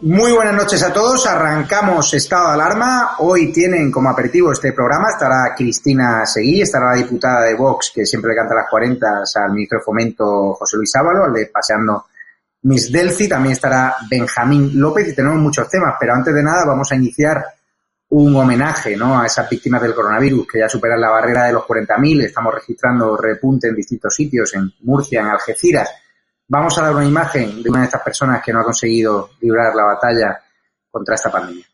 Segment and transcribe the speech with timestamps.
[0.00, 1.26] Muy buenas noches a todos.
[1.26, 3.16] Arrancamos estado de alarma.
[3.18, 5.08] Hoy tienen como aperitivo este programa.
[5.10, 9.52] Estará Cristina Seguí, estará la diputada de Vox, que siempre le canta las 40 al
[9.52, 12.06] ministro de Fomento José Luis Ábalo, al de Paseando
[12.62, 13.28] Miss Delci.
[13.28, 15.96] También estará Benjamín López y tenemos muchos temas.
[15.98, 17.44] Pero antes de nada vamos a iniciar
[18.10, 19.20] un homenaje ¿no?
[19.20, 22.22] a esas víctimas del coronavirus que ya superan la barrera de los 40.000.
[22.22, 25.90] Estamos registrando repunte en distintos sitios, en Murcia, en Algeciras
[26.50, 29.74] Vamos a dar una imagen de una de estas personas que no ha conseguido librar
[29.74, 30.42] la batalla
[30.90, 31.66] contra esta pandemia.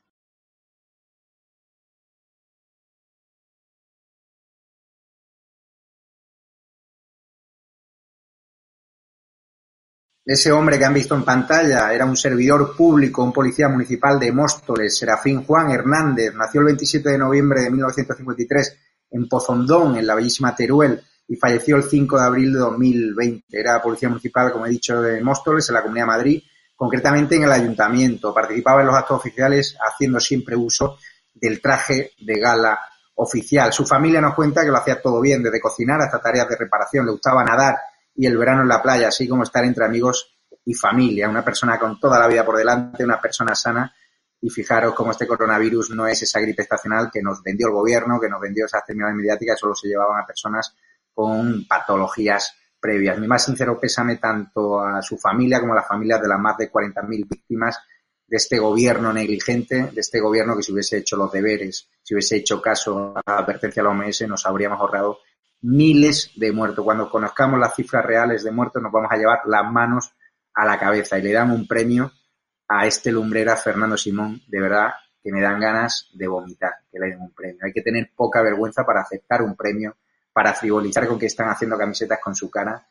[10.26, 14.32] Ese hombre que han visto en pantalla era un servidor público, un policía municipal de
[14.32, 16.34] Móstoles, Serafín Juan Hernández.
[16.34, 18.78] Nació el 27 de noviembre de 1953
[19.10, 23.58] en Pozondón, en la bellísima Teruel y falleció el 5 de abril de 2020.
[23.58, 26.42] Era policía municipal, como he dicho, de Móstoles, en la Comunidad de Madrid,
[26.76, 28.34] concretamente en el ayuntamiento.
[28.34, 30.98] Participaba en los actos oficiales haciendo siempre uso
[31.32, 32.78] del traje de gala
[33.14, 33.72] oficial.
[33.72, 37.06] Su familia nos cuenta que lo hacía todo bien, desde cocinar hasta tareas de reparación.
[37.06, 37.76] Le gustaba nadar
[38.14, 41.28] y el verano en la playa, así como estar entre amigos y familia.
[41.28, 43.94] Una persona con toda la vida por delante, una persona sana.
[44.40, 48.20] Y fijaros cómo este coronavirus no es esa gripe estacional que nos vendió el gobierno,
[48.20, 50.74] que nos vendió esas terminales mediáticas, solo se llevaban a personas
[51.14, 53.18] con patologías previas.
[53.18, 56.58] Mi más sincero pésame tanto a su familia como a las familias de las más
[56.58, 57.78] de 40.000 víctimas
[58.26, 62.36] de este gobierno negligente, de este gobierno que si hubiese hecho los deberes, si hubiese
[62.36, 65.18] hecho caso a la advertencia de la OMS, nos habríamos ahorrado
[65.62, 66.84] miles de muertos.
[66.84, 70.12] Cuando conozcamos las cifras reales de muertos, nos vamos a llevar las manos
[70.54, 72.12] a la cabeza y le damos un premio
[72.68, 74.90] a este lumbrera Fernando Simón, de verdad
[75.22, 77.60] que me dan ganas de vomitar, que le den un premio.
[77.62, 79.96] Hay que tener poca vergüenza para aceptar un premio
[80.34, 82.84] para frivolizar con que están haciendo camisetas con su cara,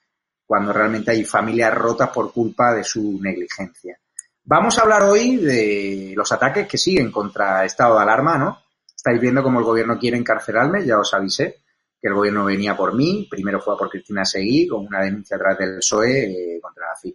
[0.45, 3.99] cuando realmente hay familias rotas por culpa de su negligencia.
[4.45, 8.63] Vamos a hablar hoy de los ataques que siguen contra estado de alarma, ¿no?
[8.95, 11.63] Estáis viendo cómo el gobierno quiere encarcelarme, ya os avisé
[12.01, 15.39] que el gobierno venía por mí, primero fue por Cristina Seguí, con una denuncia a
[15.39, 17.11] través del PSOE eh, contra la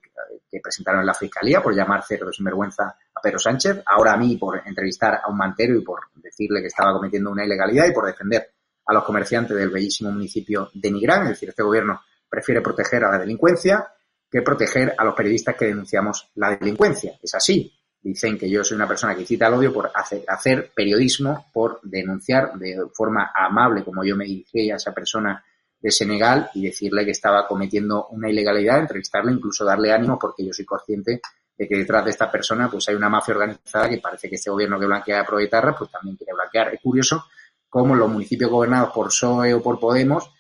[0.50, 4.36] que presentaron en la Fiscalía por llamar cerdo sinvergüenza a Pedro Sánchez, ahora a mí
[4.36, 8.06] por entrevistar a un mantero y por decirle que estaba cometiendo una ilegalidad y por
[8.06, 8.50] defender
[8.88, 11.24] a los comerciantes del bellísimo municipio de Nigrán.
[11.24, 13.86] Es decir, este gobierno prefiere proteger a la delincuencia
[14.30, 17.18] que proteger a los periodistas que denunciamos la delincuencia.
[17.22, 17.72] Es así.
[18.00, 22.54] Dicen que yo soy una persona que cita el odio por hacer, periodismo, por denunciar
[22.54, 25.44] de forma amable, como yo me dirigí a esa persona
[25.80, 30.52] de Senegal y decirle que estaba cometiendo una ilegalidad, entrevistarle, incluso darle ánimo, porque yo
[30.52, 31.20] soy consciente
[31.56, 34.50] de que detrás de esta persona pues hay una mafia organizada que parece que este
[34.50, 36.74] gobierno que blanquea a Proetarra pues también quiere blanquear.
[36.74, 37.26] Es curioso
[37.68, 40.30] como los municipios gobernados por PSOE o por Podemos,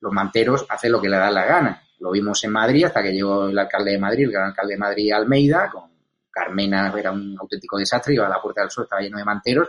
[0.00, 1.82] los manteros hacen lo que le da la gana.
[1.98, 4.78] Lo vimos en Madrid hasta que llegó el alcalde de Madrid, el gran alcalde de
[4.78, 5.90] Madrid Almeida, con
[6.30, 9.68] Carmena era un auténtico desastre, iba a la Puerta del Sol, estaba lleno de manteros,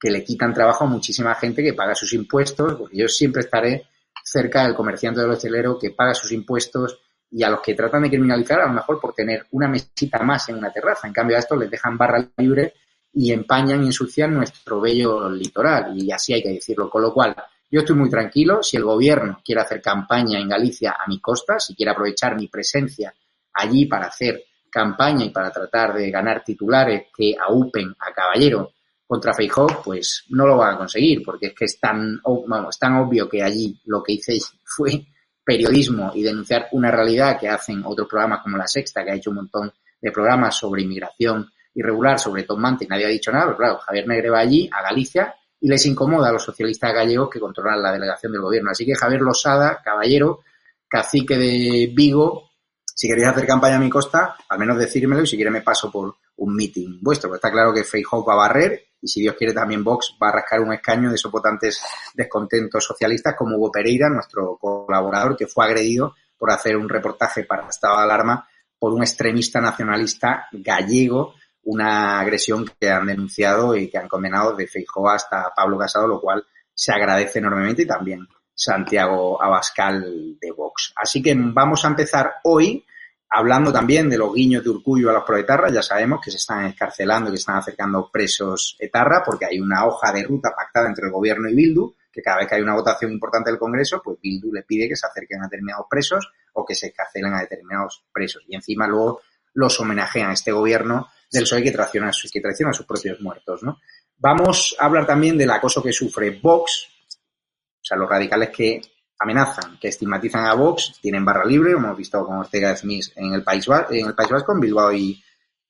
[0.00, 3.86] que le quitan trabajo a muchísima gente que paga sus impuestos, porque yo siempre estaré
[4.24, 8.10] cerca del comerciante del hostelero que paga sus impuestos y a los que tratan de
[8.10, 11.06] criminalizar a lo mejor por tener una mesita más en una terraza.
[11.06, 12.74] En cambio a estos les dejan barra libre
[13.12, 16.88] y empañan y ensucian nuestro bello litoral, y así hay que decirlo.
[16.88, 17.34] Con lo cual,
[17.70, 18.62] yo estoy muy tranquilo.
[18.62, 22.48] Si el gobierno quiere hacer campaña en Galicia a mi costa, si quiere aprovechar mi
[22.48, 23.14] presencia
[23.52, 28.72] allí para hacer campaña y para tratar de ganar titulares que aupen a Caballero
[29.06, 32.96] contra Feijóo, pues no lo van a conseguir, porque es que es tan, vamos, tan
[32.96, 35.06] obvio que allí lo que hice fue
[35.42, 39.30] periodismo y denunciar una realidad que hacen otros programas como La Sexta, que ha hecho
[39.30, 43.56] un montón de programas sobre inmigración irregular sobre Tom Mante nadie ha dicho nada, pero
[43.56, 47.38] claro, Javier Negre va allí, a Galicia, y les incomoda a los socialistas gallegos que
[47.40, 48.70] controlan la delegación del gobierno.
[48.70, 50.40] Así que Javier Losada, caballero,
[50.88, 52.50] cacique de Vigo,
[52.94, 55.90] si queréis hacer campaña a mi costa, al menos decírmelo y si quiere me paso
[55.90, 57.28] por un meeting vuestro.
[57.28, 60.30] Porque está claro que Feijóo va a barrer y si Dios quiere también Vox va
[60.30, 61.80] a rascar un escaño de esos potentes
[62.14, 67.68] descontentos socialistas como Hugo Pereira, nuestro colaborador, que fue agredido por hacer un reportaje para
[67.68, 68.48] Estado de Alarma
[68.78, 71.34] por un extremista nacionalista gallego
[71.68, 76.18] una agresión que han denunciado y que han condenado de Feijóo hasta Pablo Casado, lo
[76.18, 76.42] cual
[76.72, 80.94] se agradece enormemente y también Santiago Abascal de Vox.
[80.96, 82.86] Así que vamos a empezar hoy
[83.28, 85.70] hablando también de los guiños de Urcullo a los proetarras.
[85.70, 90.10] Ya sabemos que se están escarcelando, que están acercando presos etarra, porque hay una hoja
[90.10, 93.12] de ruta pactada entre el gobierno y Bildu, que cada vez que hay una votación
[93.12, 96.74] importante del Congreso, pues Bildu le pide que se acerquen a determinados presos o que
[96.74, 98.42] se escarcelen a determinados presos.
[98.48, 99.20] Y encima luego
[99.52, 103.78] los homenajean este gobierno del PSOE que traiciona, que traiciona a sus propios muertos, ¿no?
[104.16, 108.80] Vamos a hablar también del acoso que sufre Vox, o sea, los radicales que
[109.18, 113.42] amenazan, que estigmatizan a Vox, tienen barra libre, hemos visto con Ortega Smith en el
[113.42, 115.22] País, en el País Vasco, en Bilbao y,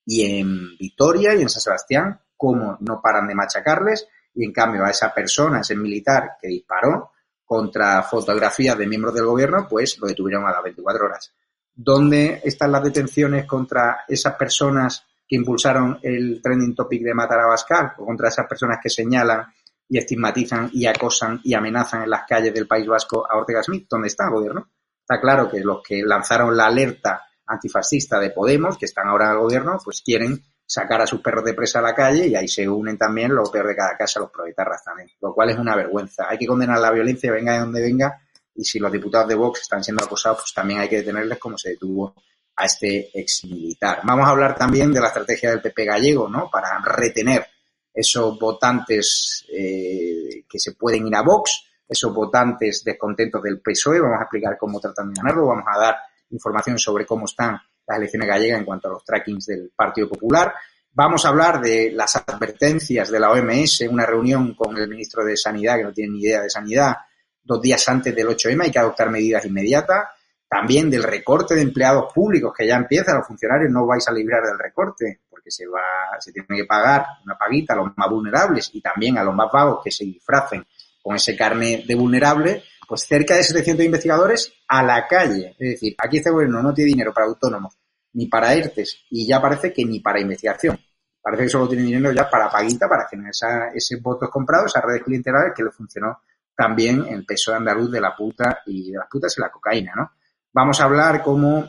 [0.06, 4.84] y en Vitoria y en San Sebastián, cómo no paran de machacarles y en cambio
[4.84, 7.12] a esa persona, ese militar que disparó
[7.44, 11.34] contra fotografías de miembros del gobierno, pues lo detuvieron a las 24 horas.
[11.74, 17.46] ¿Dónde están las detenciones contra esas personas que impulsaron el trending topic de matar a
[17.46, 19.46] Bascal o contra esas personas que señalan
[19.88, 23.86] y estigmatizan y acosan y amenazan en las calles del País Vasco a Ortega Smith.
[23.88, 24.70] ¿Dónde está el gobierno?
[25.00, 29.32] Está claro que los que lanzaron la alerta antifascista de Podemos, que están ahora en
[29.32, 32.46] el gobierno, pues quieren sacar a sus perros de presa a la calle y ahí
[32.46, 35.74] se unen también los peor de cada casa, los proletarras también, lo cual es una
[35.74, 36.26] vergüenza.
[36.28, 38.20] Hay que condenar la violencia, venga de donde venga,
[38.54, 41.56] y si los diputados de Vox están siendo acosados, pues también hay que detenerles como
[41.56, 42.14] se detuvo
[42.58, 44.00] a este ex militar.
[44.02, 46.50] Vamos a hablar también de la estrategia del PP gallego, ¿no?
[46.50, 47.46] Para retener
[47.94, 54.00] esos votantes eh, que se pueden ir a Vox, esos votantes descontentos del PSOE.
[54.00, 55.46] Vamos a explicar cómo tratan de ganarlo.
[55.46, 55.96] Vamos a dar
[56.30, 60.52] información sobre cómo están las elecciones gallegas en cuanto a los trackings del Partido Popular.
[60.92, 65.36] Vamos a hablar de las advertencias de la OMS, una reunión con el ministro de
[65.36, 66.96] Sanidad, que no tiene ni idea de sanidad,
[67.42, 70.08] dos días antes del 8M, hay que adoptar medidas inmediatas.
[70.48, 74.42] También del recorte de empleados públicos que ya empieza, los funcionarios no vais a librar
[74.42, 78.80] del recorte se va, se tiene que pagar una paguita a los más vulnerables y
[78.80, 80.64] también a los más vagos que se disfracen
[81.02, 85.56] con ese carne de vulnerable, pues cerca de 700 investigadores a la calle.
[85.58, 87.76] Es decir, aquí este gobierno no tiene dinero para autónomos
[88.14, 90.78] ni para ERTES y ya parece que ni para investigación.
[91.20, 94.84] Parece que solo tiene dinero ya para paguita, para generar esa, ese votos comprados, esas
[94.84, 96.20] redes clientelares que le funcionó
[96.56, 99.92] también el peso de andaluz de la puta y de las putas y la cocaína,
[99.94, 100.12] ¿no?
[100.52, 101.64] Vamos a hablar cómo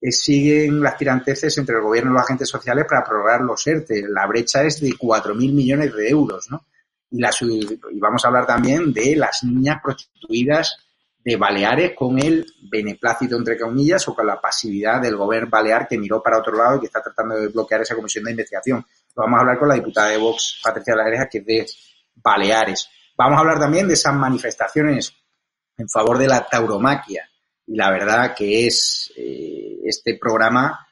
[0.00, 4.04] eh, siguen las tiranteces entre el gobierno y los agentes sociales para prorrogar los ERTE.
[4.08, 6.66] La brecha es de 4.000 millones de euros, ¿no?
[7.10, 10.76] Y, la, y vamos a hablar también de las niñas prostituidas
[11.22, 15.98] de Baleares con el beneplácito, entre comillas, o con la pasividad del gobierno balear que
[15.98, 18.86] miró para otro lado y que está tratando de bloquear esa comisión de investigación.
[19.14, 21.66] Vamos a hablar con la diputada de Vox, Patricia Lagreja, que es de
[22.14, 22.88] Baleares.
[23.16, 25.14] Vamos a hablar también de esas manifestaciones
[25.76, 27.29] en favor de la tauromaquia.
[27.70, 29.12] Y la verdad que es...
[29.16, 30.86] Eh, este programa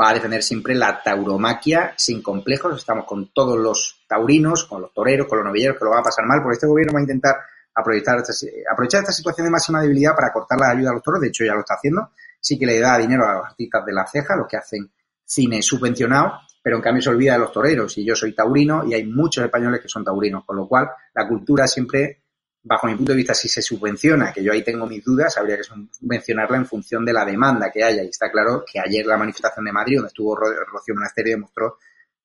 [0.00, 2.78] va a defender siempre la tauromaquia sin complejos.
[2.78, 6.04] Estamos con todos los taurinos, con los toreros, con los novilleros que lo van a
[6.04, 7.36] pasar mal, porque este gobierno va a intentar
[7.74, 8.32] aprovechar esta,
[8.72, 11.20] aprovechar esta situación de máxima debilidad para cortar la ayuda a los toros.
[11.20, 12.10] De hecho, ya lo está haciendo.
[12.40, 14.90] Sí que le da dinero a los artistas de la ceja, los que hacen
[15.24, 17.98] cine subvencionado, pero en cambio se olvida de los toreros.
[17.98, 21.28] Y yo soy taurino y hay muchos españoles que son taurinos, con lo cual la
[21.28, 22.23] cultura siempre
[22.64, 25.58] bajo mi punto de vista, si se subvenciona, que yo ahí tengo mis dudas, habría
[25.58, 28.02] que subvencionarla en función de la demanda que haya.
[28.02, 31.78] Y está claro que ayer la manifestación de Madrid, donde estuvo Rocío Monasterio, demostró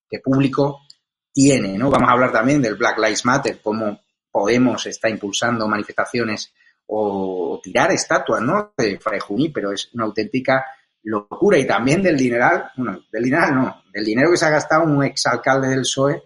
[0.09, 0.79] que público
[1.31, 1.89] tiene, ¿no?
[1.91, 3.99] Vamos a hablar también del Black Lives Matter, cómo
[4.31, 6.53] Podemos está impulsando manifestaciones
[6.85, 8.73] o tirar estatuas, ¿no?
[8.77, 9.19] De Fray
[9.51, 10.65] pero es una auténtica
[11.03, 11.57] locura.
[11.57, 15.03] Y también del dineral, bueno, del dineral no, del dinero que se ha gastado un
[15.03, 16.23] exalcalde del PSOE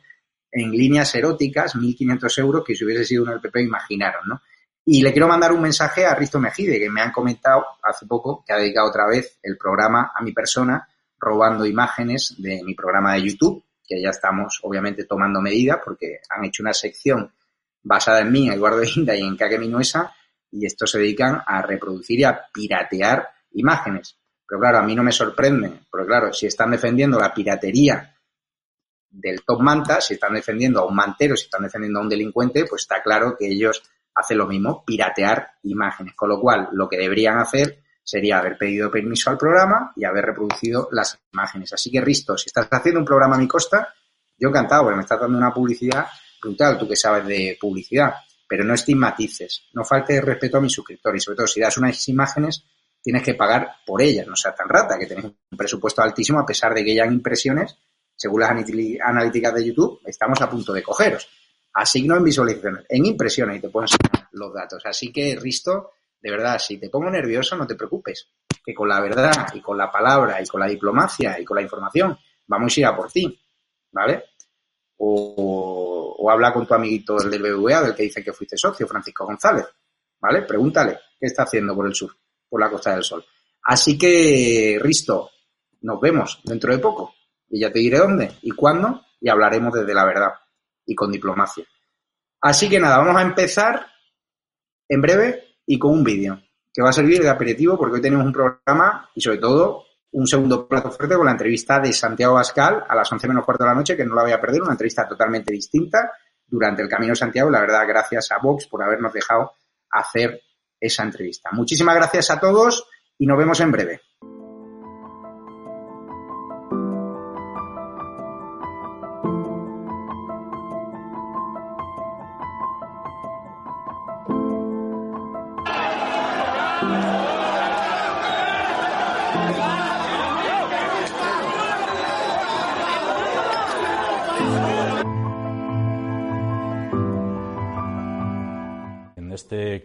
[0.53, 4.41] en líneas eróticas, 1.500 euros, que si hubiese sido uno del imaginaron, ¿no?
[4.86, 8.43] Y le quiero mandar un mensaje a Risto Mejide, que me han comentado hace poco
[8.45, 13.13] que ha dedicado otra vez el programa a mi persona, robando imágenes de mi programa
[13.13, 17.31] de YouTube, que ya estamos obviamente tomando medidas porque han hecho una sección
[17.81, 20.13] basada en mí, Eduardo Inda y en Kake Minuesa,
[20.51, 24.17] y estos se dedican a reproducir y a piratear imágenes.
[24.48, 28.12] Pero claro, a mí no me sorprende, porque claro, si están defendiendo la piratería
[29.13, 32.65] del top manta, si están defendiendo a un mantero, si están defendiendo a un delincuente,
[32.65, 33.84] pues está claro que ellos
[34.15, 36.15] hacen lo mismo, piratear imágenes.
[36.15, 40.25] Con lo cual, lo que deberían hacer sería haber pedido permiso al programa y haber
[40.25, 41.74] reproducido las imágenes.
[41.74, 43.93] Así que, Risto, si estás haciendo un programa a mi costa,
[44.38, 46.08] yo encantado, porque me estás dando una publicidad
[46.41, 48.15] brutal, tú que sabes de publicidad,
[48.48, 52.08] pero no estigmatices, no falte respeto a mis suscriptores y sobre todo si das unas
[52.10, 52.65] imágenes,
[53.01, 56.46] tienes que pagar por ellas, no sea tan rata, que tenés un presupuesto altísimo a
[56.46, 57.77] pesar de que hayan impresiones
[58.23, 61.27] según las analíticas de YouTube, estamos a punto de cogeros.
[61.73, 64.81] Así no en visualizaciones, en impresiones y te pueden enseñar los datos.
[64.85, 68.29] Así que, Risto, de verdad, si te pongo nervioso, no te preocupes,
[68.63, 71.63] que con la verdad y con la palabra y con la diplomacia y con la
[71.63, 73.37] información vamos a ir a por ti,
[73.91, 74.23] ¿vale?
[74.99, 79.25] O, o habla con tu amiguito del BBVA, del que dice que fuiste socio, Francisco
[79.25, 79.65] González,
[80.21, 80.43] ¿vale?
[80.43, 82.15] Pregúntale qué está haciendo por el sur,
[82.47, 83.25] por la Costa del Sol.
[83.63, 85.29] Así que, Risto,
[85.81, 87.15] nos vemos dentro de poco.
[87.53, 90.31] Y ya te diré dónde y cuándo y hablaremos desde la verdad
[90.88, 91.63] y con diplomacia.
[92.41, 93.86] Así que nada, vamos a empezar
[94.89, 96.41] en breve y con un vídeo
[96.74, 100.25] que va a servir de aperitivo porque hoy tenemos un programa y sobre todo un
[100.25, 103.69] segundo plato fuerte con la entrevista de Santiago Bascal a las 11 menos cuarto de
[103.69, 106.12] la noche, que no la voy a perder, una entrevista totalmente distinta
[106.48, 107.51] durante el Camino de Santiago.
[107.51, 109.51] La verdad, gracias a Vox por habernos dejado
[109.91, 110.41] hacer
[110.79, 111.51] esa entrevista.
[111.51, 112.88] Muchísimas gracias a todos
[113.19, 114.01] y nos vemos en breve.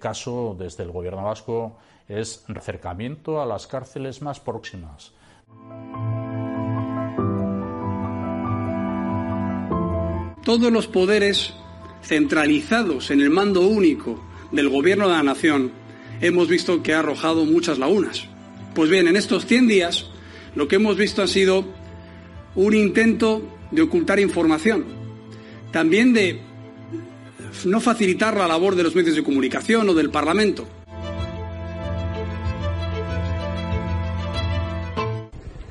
[0.09, 1.77] Caso, desde el Gobierno vasco,
[2.09, 5.12] es acercamiento a las cárceles más próximas.
[10.47, 11.53] Todos los poderes
[12.03, 14.19] centralizados en el mando único
[14.50, 15.73] del Gobierno de la Nación
[16.23, 18.27] hemos visto que ha arrojado muchas lagunas.
[18.75, 20.07] Pues bien, en estos 100 días
[20.55, 21.65] lo que hemos visto ha sido
[22.55, 24.87] un intento de ocultar información,
[25.71, 26.48] también de
[27.64, 30.67] no facilitar la labor de los medios de comunicación o del Parlamento.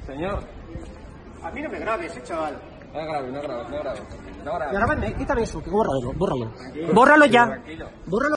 [0.06, 0.40] Señor,
[1.44, 2.58] a mí no me grabes, eh, chaval.
[2.94, 4.02] No grabes, no grabes, no grabes.
[4.44, 4.74] No grabes.
[4.74, 6.52] Grábame, quítame eso, que bórralo, bórralo.
[6.94, 7.62] Bórralo ya.
[8.06, 8.37] Bórralo.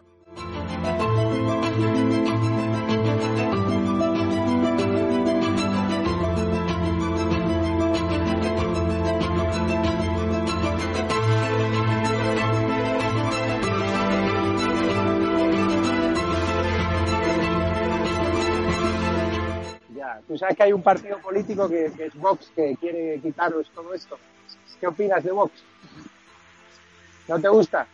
[20.31, 24.17] Tú sabes que hay un partido político que, es Vox que quiere quitaros todo esto.
[24.79, 25.51] ¿Qué opinas de Vox?
[27.27, 27.85] ¿No te gusta?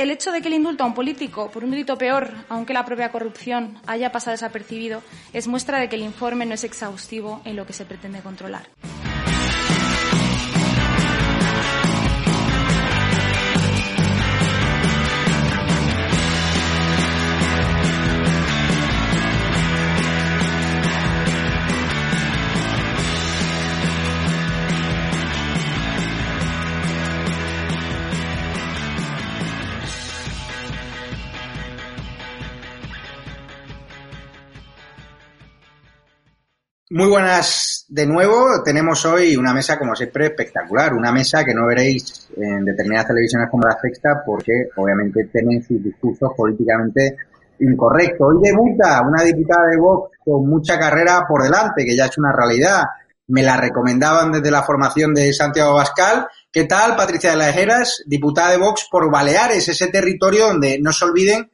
[0.00, 2.86] El hecho de que el indulto a un político por un delito peor, aunque la
[2.86, 5.02] propia corrupción haya pasado desapercibido,
[5.34, 8.62] es muestra de que el informe no es exhaustivo en lo que se pretende controlar.
[36.92, 38.64] Muy buenas de nuevo.
[38.64, 40.92] Tenemos hoy una mesa, como siempre, espectacular.
[40.92, 45.80] Una mesa que no veréis en determinadas televisiones como la Sexta porque obviamente tienen sus
[45.80, 47.16] discursos políticamente
[47.60, 48.26] incorrectos.
[48.28, 52.32] Hoy debuta una diputada de Vox con mucha carrera por delante, que ya es una
[52.32, 52.82] realidad.
[53.28, 56.26] Me la recomendaban desde la formación de Santiago Bascal.
[56.50, 60.92] ¿Qué tal, Patricia de las Heras, diputada de Vox por Baleares, ese territorio donde, no
[60.92, 61.52] se olviden,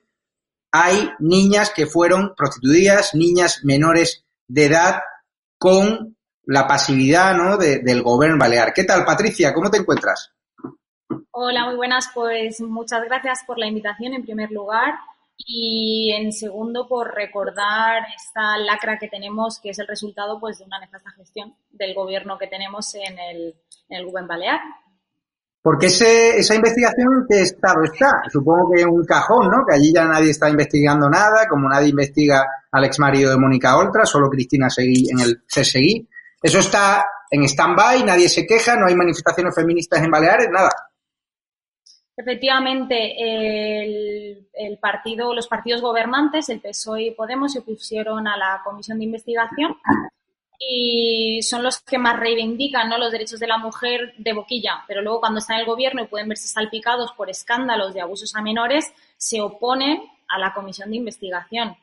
[0.73, 5.01] hay niñas que fueron prostituidas, niñas menores de edad
[5.59, 7.57] con la pasividad ¿no?
[7.57, 8.73] de- del gobierno balear.
[8.73, 9.53] ¿Qué tal, Patricia?
[9.53, 10.33] ¿Cómo te encuentras?
[11.31, 12.09] Hola, muy buenas.
[12.15, 14.95] Pues muchas gracias por la invitación en primer lugar
[15.39, 20.65] y en segundo por recordar esta lacra que tenemos que es el resultado pues de
[20.65, 23.55] una nefasta gestión del gobierno que tenemos en el,
[23.89, 24.61] en el Balear.
[25.61, 28.23] Porque ese, esa investigación, ¿en qué estado está?
[28.33, 29.67] Supongo que en un cajón, ¿no?
[29.69, 33.77] Que allí ya nadie está investigando nada, como nadie investiga al ex marido de Mónica
[33.77, 36.07] Oltra, solo Cristina Seguí en el CSI.
[36.43, 40.71] Eso está en stand-by, nadie se queja, no hay manifestaciones feministas en Baleares, nada.
[42.15, 48.61] Efectivamente, el, el partido, los partidos gobernantes, el PSOE y Podemos, se opusieron a la
[48.65, 49.77] comisión de investigación
[50.59, 52.99] y son los que más reivindican ¿no?
[52.99, 56.07] los derechos de la mujer de boquilla, pero luego cuando están en el gobierno y
[56.07, 60.97] pueden verse salpicados por escándalos de abusos a menores, se oponen a la comisión de
[60.97, 61.77] investigación.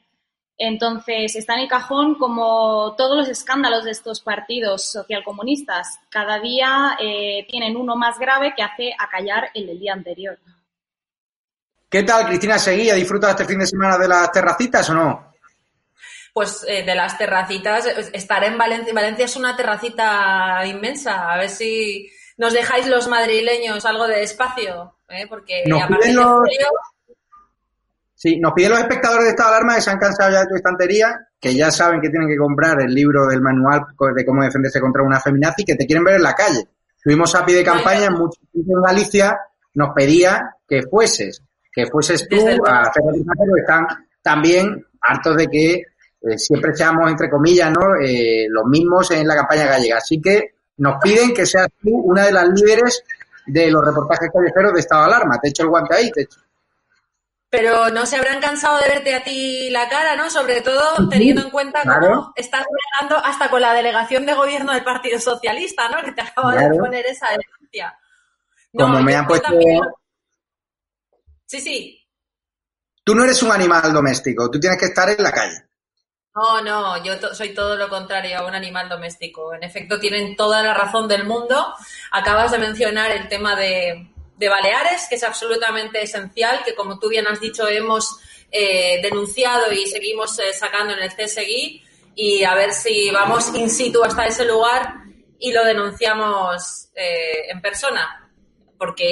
[0.58, 6.00] Entonces, está en el cajón como todos los escándalos de estos partidos socialcomunistas.
[6.10, 10.38] Cada día eh, tienen uno más grave que hace acallar el del día anterior.
[11.90, 12.96] ¿Qué tal, Cristina Seguía?
[12.96, 15.34] ¿Disfruta este fin de semana de las terracitas o no?
[16.34, 18.94] Pues eh, de las terracitas, estaré en Valencia.
[18.94, 21.32] Valencia es una terracita inmensa.
[21.32, 25.28] A ver si nos dejáis los madrileños algo de espacio, ¿eh?
[25.28, 26.72] porque a partir de julio
[28.24, 30.48] Sí, nos piden los espectadores de estado de alarma que se han cansado ya de
[30.48, 33.82] tu estantería, que ya saben que tienen que comprar el libro del manual
[34.16, 36.66] de cómo defenderse contra una feminazi, que te quieren ver en la calle.
[37.04, 39.38] Tuvimos a pie de campaña en muchos en Galicia,
[39.74, 43.88] nos pedía que fueses, que fueses tú a hacer pero están
[44.22, 47.98] también hartos de que eh, siempre seamos, entre comillas, ¿no?
[48.02, 49.98] Eh, los mismos en la campaña gallega.
[49.98, 53.04] Así que nos piden que seas tú una de las líderes
[53.48, 55.40] de los reportajes callejeros de estado de alarma.
[55.42, 56.40] Te echo el guante ahí, te echo
[57.54, 60.28] pero no se habrán cansado de verte a ti la cara, ¿no?
[60.32, 64.84] Sobre todo teniendo en cuenta cómo estás gobernando hasta con la delegación de gobierno del
[64.84, 66.02] Partido Socialista, ¿no?
[66.04, 67.96] Que te acaba de poner esa denuncia.
[68.76, 69.50] como me han puesto...
[71.46, 72.08] Sí, sí.
[73.04, 75.64] Tú no eres un animal doméstico, tú tienes que estar en la calle.
[76.34, 79.54] No, no, yo soy todo lo contrario a un animal doméstico.
[79.54, 81.76] En efecto, tienen toda la razón del mundo.
[82.10, 87.10] Acabas de mencionar el tema de, de Baleares, que es absolutamente esencial, que como tú
[87.10, 88.20] bien has dicho hemos
[88.52, 91.84] eh, denunciado y seguimos eh, sacando en el CSGI
[92.16, 94.94] y a ver si vamos in situ hasta ese lugar
[95.40, 98.32] y lo denunciamos eh, en persona,
[98.78, 99.12] porque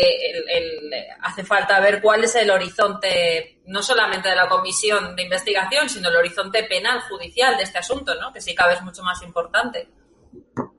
[1.22, 6.10] hace falta ver cuál es el horizonte, no solamente de la comisión de investigación, sino
[6.10, 8.32] el horizonte penal, judicial de este asunto, ¿no?
[8.32, 9.90] que sí cabe es mucho más importante.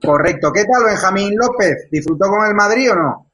[0.01, 0.51] Correcto.
[0.53, 1.87] ¿Qué tal, Benjamín López?
[1.91, 3.32] ¿Disfrutó con el Madrid o no?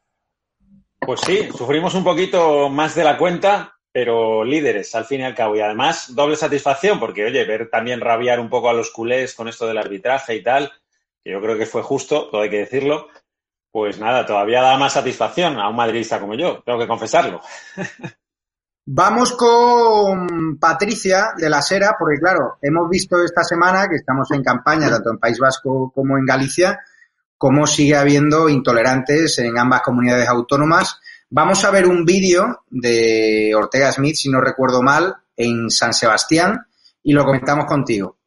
[1.10, 5.34] Pues sí, sufrimos un poquito más de la cuenta, pero líderes al fin y al
[5.34, 5.56] cabo.
[5.56, 9.48] Y además, doble satisfacción, porque oye, ver también rabiar un poco a los culés con
[9.48, 10.72] esto del arbitraje y tal,
[11.24, 13.08] que yo creo que fue justo, todo hay que decirlo,
[13.72, 17.42] pues nada, todavía da más satisfacción a un madridista como yo, tengo que confesarlo.
[18.86, 24.44] Vamos con Patricia de la Sera, porque claro, hemos visto esta semana que estamos en
[24.44, 26.80] campaña, tanto en País Vasco como en Galicia,
[27.40, 31.00] cómo sigue habiendo intolerantes en ambas comunidades autónomas.
[31.30, 36.68] Vamos a ver un vídeo de Ortega Smith, si no recuerdo mal, en San Sebastián
[37.02, 38.18] y lo comentamos contigo.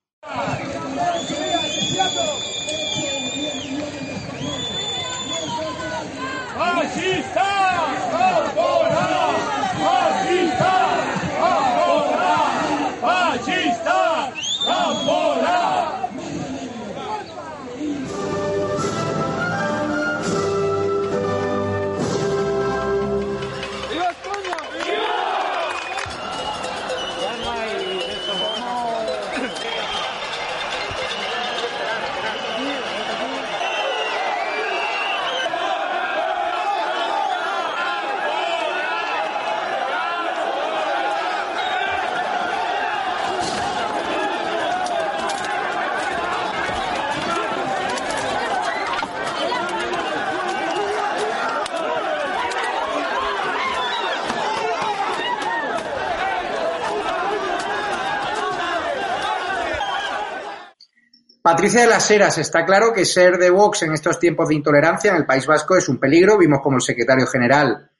[61.43, 65.11] Patricia de las Heras, está claro que ser de Vox en estos tiempos de intolerancia
[65.11, 66.39] en el País Vasco es un peligro.
[66.39, 67.91] Vimos como el secretario general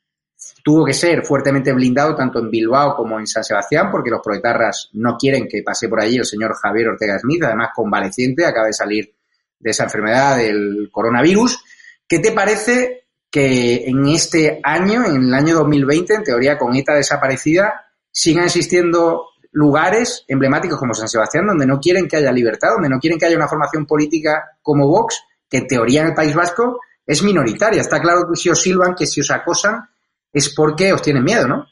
[0.63, 4.91] tuvo que ser fuertemente blindado tanto en Bilbao como en San Sebastián, porque los proetarras
[4.93, 8.75] no quieren que pase por allí el señor Javier Ortega Smith, además convaleciente, acaba de
[8.75, 9.13] salir
[9.59, 11.65] de esa enfermedad del coronavirus.
[12.07, 16.95] ¿Qué te parece que en este año, en el año 2020, en teoría con ETA
[16.95, 22.89] desaparecida, sigan existiendo lugares emblemáticos como San Sebastián donde no quieren que haya libertad, donde
[22.89, 26.35] no quieren que haya una formación política como Vox, que en teoría en el País
[26.35, 27.81] Vasco es minoritaria.
[27.81, 29.89] Está claro que si os silban, que si os acosan,
[30.33, 31.67] es porque os tienen miedo, ¿no?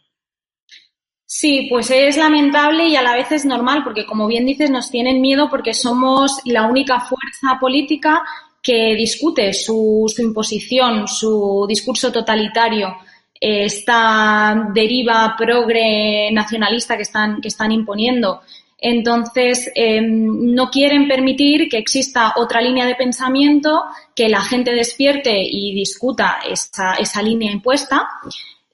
[1.25, 4.91] Sí, pues es lamentable y a la vez es normal, porque como bien dices, nos
[4.91, 8.21] tienen miedo porque somos la única fuerza política
[8.63, 12.97] que discute su, su imposición, su discurso totalitario
[13.41, 18.43] esta deriva progre nacionalista que están, que están imponiendo.
[18.77, 23.83] Entonces, em, no quieren permitir que exista otra línea de pensamiento,
[24.15, 28.09] que la gente despierte y discuta esa, esa línea impuesta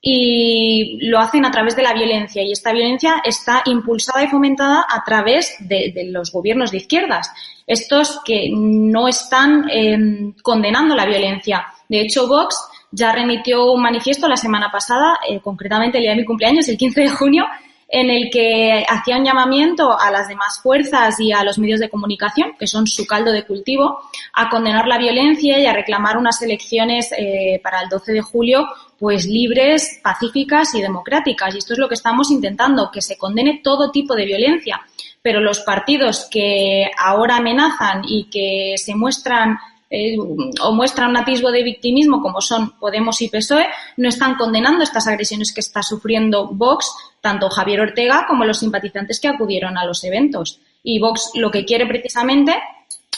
[0.00, 4.86] y lo hacen a través de la violencia y esta violencia está impulsada y fomentada
[4.88, 7.32] a través de, los gobiernos de izquierdas,
[7.66, 11.66] estos que no están em, condenando la violencia.
[11.88, 12.56] De hecho, Vox
[12.96, 16.78] ya remitió un manifiesto la semana pasada, eh, concretamente el día de mi cumpleaños, el
[16.78, 17.44] 15 de junio,
[17.88, 21.90] en el que hacía un llamamiento a las demás fuerzas y a los medios de
[21.90, 24.00] comunicación, que son su caldo de cultivo,
[24.32, 28.66] a condenar la violencia y a reclamar unas elecciones eh, para el 12 de julio
[28.98, 31.54] pues libres, pacíficas y democráticas.
[31.54, 34.80] Y esto es lo que estamos intentando, que se condene todo tipo de violencia.
[35.20, 41.52] Pero los partidos que ahora amenazan y que se muestran eh, o muestran un atisbo
[41.52, 46.48] de victimismo como son Podemos y PSOE, no están condenando estas agresiones que está sufriendo
[46.48, 50.60] Vox, tanto Javier Ortega como los simpatizantes que acudieron a los eventos.
[50.82, 52.54] Y Vox lo que quiere precisamente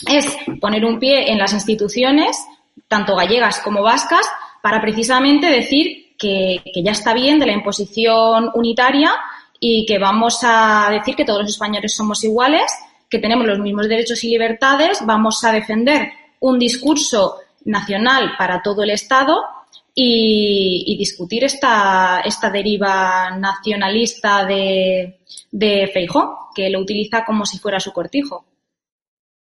[0.07, 2.37] es poner un pie en las instituciones,
[2.87, 4.27] tanto gallegas como vascas,
[4.63, 9.13] para precisamente decir que ya está bien de la imposición unitaria
[9.61, 12.71] y que vamos a decir que todos los españoles somos iguales,
[13.09, 18.83] que tenemos los mismos derechos y libertades, vamos a defender un discurso nacional para todo
[18.83, 19.37] el Estado
[19.95, 25.19] y, discutir esta, esta deriva nacionalista de,
[25.51, 28.45] de Feijó, que lo utiliza como si fuera su cortijo.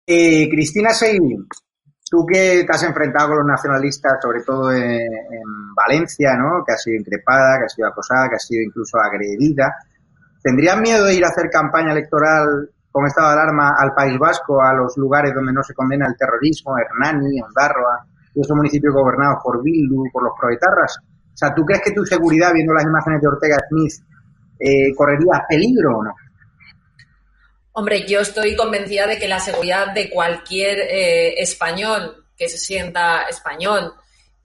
[0.05, 1.47] Eh, Cristina Seidín,
[2.09, 6.63] tú que te has enfrentado con los nacionalistas, sobre todo en, en, Valencia, ¿no?
[6.65, 9.75] que ha sido increpada, que ha sido acosada, que ha sido incluso agredida,
[10.41, 14.61] ¿tendrías miedo de ir a hacer campaña electoral con estado de alarma al País Vasco,
[14.61, 19.39] a los lugares donde no se condena el terrorismo, Hernani, Ondarroa, y esos municipios gobernados
[19.43, 20.97] por Bildu, por los proetarras.
[20.99, 23.93] O sea, ¿tú crees que tu seguridad, viendo las imágenes de Ortega Smith,
[24.59, 26.15] eh, correría peligro o no?
[27.73, 33.23] Hombre, yo estoy convencida de que la seguridad de cualquier eh, español que se sienta
[33.29, 33.93] español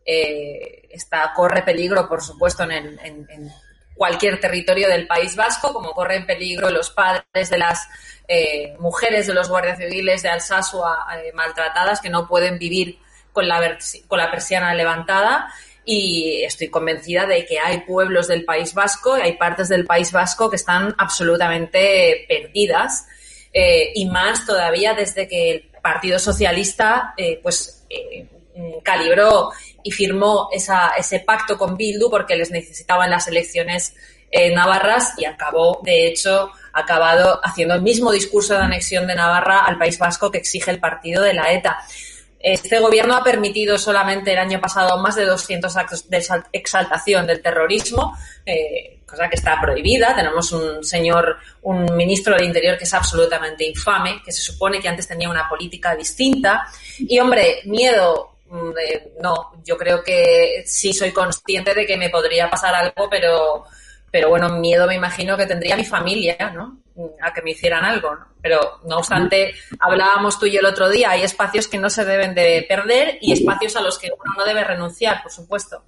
[0.05, 3.51] eh, está, corre peligro, por supuesto, en, en, en
[3.95, 7.89] cualquier territorio del País Vasco, como corren peligro los padres de las
[8.29, 12.99] eh, mujeres de los guardias civiles de Alsasua eh, maltratadas que no pueden vivir
[13.33, 13.79] con la,
[14.09, 15.53] con la persiana levantada.
[15.85, 20.13] Y estoy convencida de que hay pueblos del País Vasco y hay partes del País
[20.13, 23.07] Vasco que están absolutamente perdidas.
[23.53, 27.85] Eh, y más todavía desde que el Partido Socialista pues
[28.83, 29.51] calibró
[29.83, 33.95] y firmó ese pacto con Bildu porque les necesitaban las elecciones
[34.55, 39.79] navarras y acabó, de hecho, acabado haciendo el mismo discurso de anexión de Navarra al
[39.79, 41.79] País Vasco que exige el partido de la ETA.
[42.43, 47.41] Este gobierno ha permitido solamente el año pasado más de 200 actos de exaltación del
[47.41, 50.13] terrorismo, eh, cosa que está prohibida.
[50.17, 54.89] Tenemos un señor, un ministro del Interior que es absolutamente infame, que se supone que
[54.89, 56.67] antes tenía una política distinta.
[56.99, 58.32] Y, hombre, miedo,
[59.21, 63.65] no, yo creo que sí soy consciente de que me podría pasar algo, pero
[64.13, 66.83] pero bueno, miedo me imagino que tendría mi familia, ¿no?
[67.23, 68.27] A que me hicieran algo, ¿no?
[68.43, 72.05] Pero no obstante, hablábamos tú y yo el otro día, hay espacios que no se
[72.05, 75.83] deben de perder y espacios a los que uno no debe renunciar, por supuesto.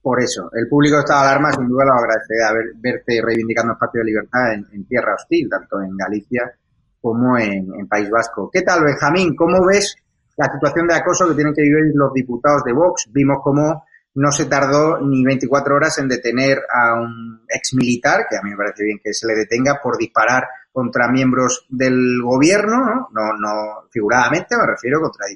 [0.00, 3.72] Por eso, el público de estado de alarma sin duda lo agradecería ver, verte reivindicando
[3.72, 6.52] espacio de libertad en, tierra hostil, tanto en Galicia
[7.00, 8.48] como en, en País Vasco.
[8.52, 9.34] ¿Qué tal, Benjamín?
[9.34, 9.96] ¿Cómo ves
[10.42, 13.08] la situación de acoso que tienen que vivir los diputados de Vox?
[13.12, 18.36] Vimos cómo no se tardó ni 24 horas en detener a un ex militar, que
[18.36, 23.08] a mí me parece bien que se le detenga por disparar contra miembros del gobierno,
[23.12, 25.26] no, no, figuradamente me refiero contra,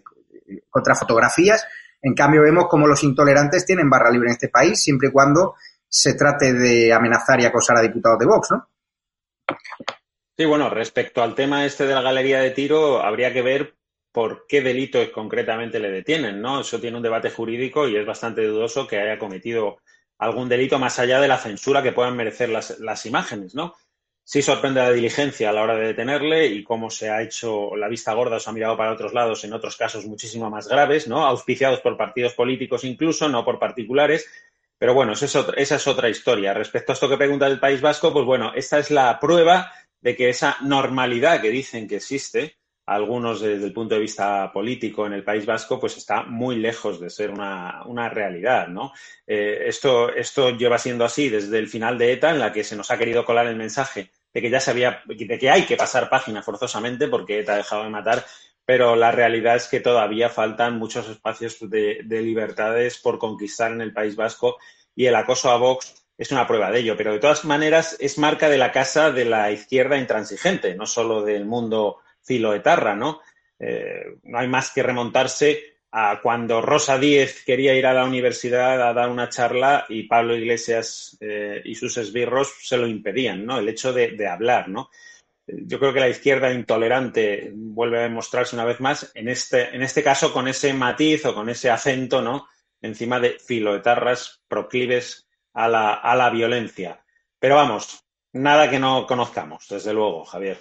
[0.68, 1.66] contra fotografías.
[2.02, 5.54] En cambio vemos como los intolerantes tienen barra libre en este país, siempre y cuando
[5.88, 8.68] se trate de amenazar y acosar a diputados de Vox, ¿no?
[10.36, 13.74] Sí, bueno, respecto al tema este de la galería de tiro, habría que ver
[14.16, 16.62] por qué delito concretamente le detienen, ¿no?
[16.62, 19.82] Eso tiene un debate jurídico y es bastante dudoso que haya cometido
[20.16, 23.74] algún delito más allá de la censura que puedan merecer las, las imágenes, ¿no?
[24.24, 27.88] Sí sorprende la diligencia a la hora de detenerle y cómo se ha hecho la
[27.88, 31.26] vista gorda se ha mirado para otros lados en otros casos muchísimo más graves, ¿no?
[31.26, 34.26] Auspiciados por partidos políticos incluso, no por particulares.
[34.78, 36.54] Pero bueno, es esa es otra historia.
[36.54, 40.16] Respecto a esto que pregunta el País Vasco, pues bueno, esta es la prueba de
[40.16, 42.55] que esa normalidad que dicen que existe,
[42.86, 47.00] algunos desde el punto de vista político en el País Vasco, pues está muy lejos
[47.00, 48.92] de ser una, una realidad, ¿no?
[49.26, 52.76] Eh, esto, esto lleva siendo así desde el final de ETA, en la que se
[52.76, 55.76] nos ha querido colar el mensaje de que ya se había, de que hay que
[55.76, 58.24] pasar página forzosamente porque ETA ha dejado de matar,
[58.64, 63.80] pero la realidad es que todavía faltan muchos espacios de, de libertades por conquistar en
[63.80, 64.58] el País Vasco
[64.94, 68.16] y el acoso a Vox es una prueba de ello, pero de todas maneras es
[68.16, 73.20] marca de la casa de la izquierda intransigente, no solo del mundo filoetarra, ¿no?
[73.58, 78.82] Eh, no hay más que remontarse a cuando Rosa Díez quería ir a la universidad
[78.82, 83.58] a dar una charla y Pablo Iglesias eh, y sus esbirros se lo impedían, ¿no?
[83.58, 84.90] El hecho de, de, hablar, ¿no?
[85.46, 89.82] Yo creo que la izquierda intolerante vuelve a demostrarse una vez más, en este, en
[89.82, 92.48] este caso con ese matiz o con ese acento, ¿no?
[92.82, 97.02] Encima de filoetarras proclives a la, a la violencia.
[97.38, 100.58] Pero vamos, nada que no conozcamos, desde luego, Javier.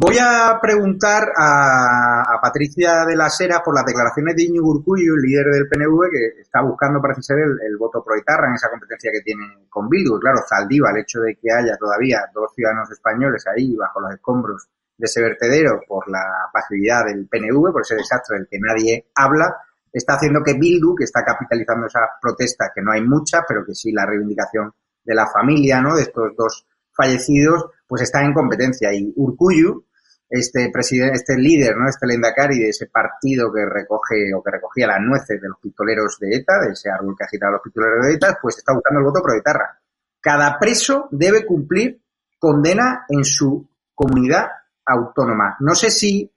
[0.00, 5.20] Voy a preguntar a, Patricia de las Heras por las declaraciones de Iñigo Urcuyo, el
[5.20, 9.10] líder del PNV, que está buscando, parece ser, el, voto pro etarra en esa competencia
[9.12, 10.18] que tiene con Bildu.
[10.18, 14.66] Claro, Zaldiva, el hecho de que haya todavía dos ciudadanos españoles ahí bajo los escombros
[14.96, 19.54] de ese vertedero por la pasividad del PNV, por ese desastre del que nadie habla,
[19.92, 23.74] está haciendo que Bildu, que está capitalizando esa protesta, que no hay mucha, pero que
[23.74, 24.72] sí la reivindicación
[25.04, 25.94] de la familia, ¿no?
[25.94, 28.90] De estos dos fallecidos, pues está en competencia.
[28.94, 29.84] Y Urcuyu,
[30.26, 31.86] este presidente, este líder, ¿no?
[31.86, 36.18] Este lendakari de ese partido que recoge o que recogía las nueces de los pistoleros
[36.18, 39.04] de ETA, de ese árbol que agitaba los pistoleros de ETA, pues está buscando el
[39.04, 39.78] voto pro etarra.
[40.22, 42.00] Cada preso debe cumplir
[42.38, 44.46] condena en su comunidad
[44.86, 45.58] autónoma.
[45.60, 46.32] No sé si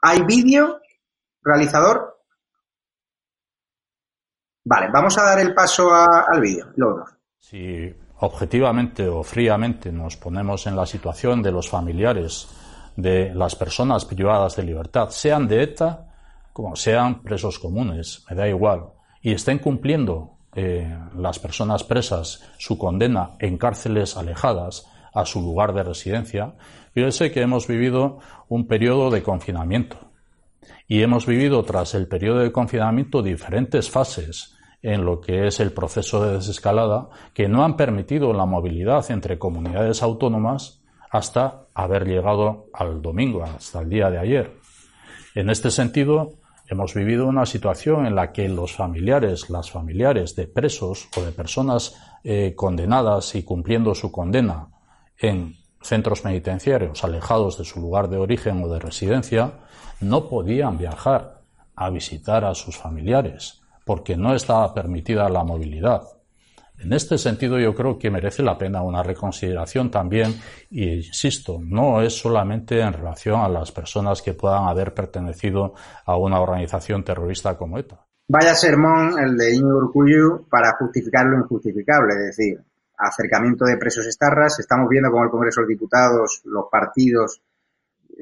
[0.00, 0.80] hay vídeo,
[1.42, 2.18] realizador.
[4.64, 6.72] Vale, vamos a dar el paso al vídeo.
[6.76, 7.04] Luego.
[7.38, 12.48] Si objetivamente o fríamente nos ponemos en la situación de los familiares
[12.96, 16.06] de las personas privadas de libertad, sean de ETA
[16.52, 22.78] como sean presos comunes, me da igual, y estén cumpliendo eh, las personas presas su
[22.78, 26.54] condena en cárceles alejadas a su lugar de residencia,
[26.92, 29.96] fíjese que hemos vivido un periodo de confinamiento
[30.86, 34.53] y hemos vivido tras el periodo de confinamiento diferentes fases
[34.84, 39.38] en lo que es el proceso de desescalada que no han permitido la movilidad entre
[39.38, 44.58] comunidades autónomas hasta haber llegado al domingo, hasta el día de ayer.
[45.34, 46.34] En este sentido,
[46.68, 51.32] hemos vivido una situación en la que los familiares, las familiares de presos o de
[51.32, 54.68] personas eh, condenadas y cumpliendo su condena
[55.16, 59.60] en centros penitenciarios alejados de su lugar de origen o de residencia,
[60.02, 61.40] no podían viajar
[61.74, 66.02] a visitar a sus familiares porque no estaba permitida la movilidad.
[66.78, 70.34] En este sentido yo creo que merece la pena una reconsideración también
[70.70, 76.16] y insisto, no es solamente en relación a las personas que puedan haber pertenecido a
[76.16, 78.04] una organización terrorista como ETA.
[78.28, 82.60] Vaya sermón el de Íñigo Urcuyu para justificar lo injustificable, es decir,
[82.96, 84.58] acercamiento de presos estarras.
[84.58, 87.42] Estamos viendo cómo el Congreso de los Diputados, los partidos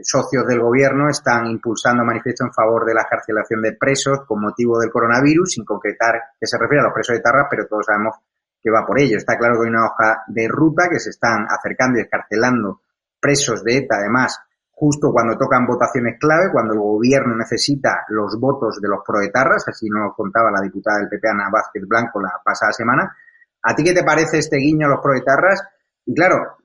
[0.03, 4.79] socios del gobierno están impulsando manifiestos en favor de la escarcelación de presos con motivo
[4.79, 8.17] del coronavirus, sin concretar que se refiere a los presos de Tarras, pero todos sabemos
[8.63, 9.17] que va por ello.
[9.17, 12.81] Está claro que hay una hoja de ruta que se están acercando y escarcelando
[13.21, 18.81] presos de ETA, además, justo cuando tocan votaciones clave, cuando el gobierno necesita los votos
[18.81, 22.73] de los proetarras, así nos contaba la diputada del PP Ana Vázquez Blanco la pasada
[22.73, 23.17] semana.
[23.63, 25.63] ¿A ti qué te parece este guiño a los proetarras?
[26.05, 26.57] Y claro,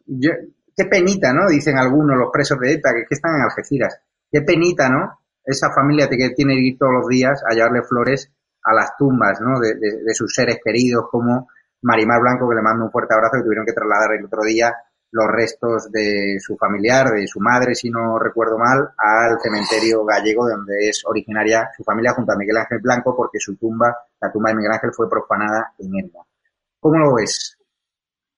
[0.77, 1.49] qué penita, ¿no?
[1.49, 3.99] Dicen algunos, los presos de ETA, que, están en Algeciras.
[4.31, 5.19] Qué penita, ¿no?
[5.43, 8.31] Esa familia que tiene que ir todos los días a llevarle flores
[8.63, 9.59] a las tumbas, ¿no?
[9.59, 11.47] De, sus seres queridos, como
[11.81, 14.73] Marimar Blanco, que le mando un fuerte abrazo, que tuvieron que trasladar el otro día
[15.09, 20.47] los restos de su familiar, de su madre, si no recuerdo mal, al cementerio gallego,
[20.47, 24.49] donde es originaria su familia, junto a Miguel Ángel Blanco, porque su tumba, la tumba
[24.49, 26.27] de Miguel Ángel, fue profanada en Elmo.
[26.79, 27.56] ¿Cómo lo ves?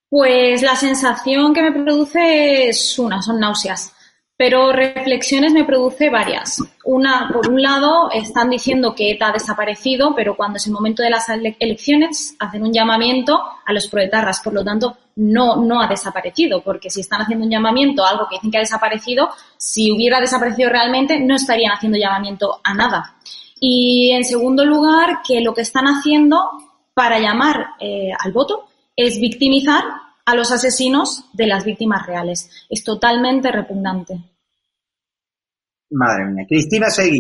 [0.10, 3.94] Pues la sensación que me produce es una, son náuseas.
[4.36, 6.64] Pero reflexiones me produce varias.
[6.86, 11.04] Una, por un lado, están diciendo que ETA ha desaparecido, pero cuando es el momento
[11.04, 14.40] de las elecciones hacen un llamamiento a los proetarras.
[14.40, 18.28] Por lo tanto, no, no ha desaparecido, porque si están haciendo un llamamiento a algo
[18.30, 23.16] que dicen que ha desaparecido, si hubiera desaparecido realmente, no estarían haciendo llamamiento a nada.
[23.60, 26.50] Y en segundo lugar, que lo que están haciendo
[26.94, 28.69] para llamar eh, al voto
[29.00, 29.84] es victimizar
[30.26, 32.50] a los asesinos de las víctimas reales.
[32.70, 34.20] Es totalmente repugnante.
[35.92, 36.46] Madre mía.
[36.48, 37.20] Cristina Seguí.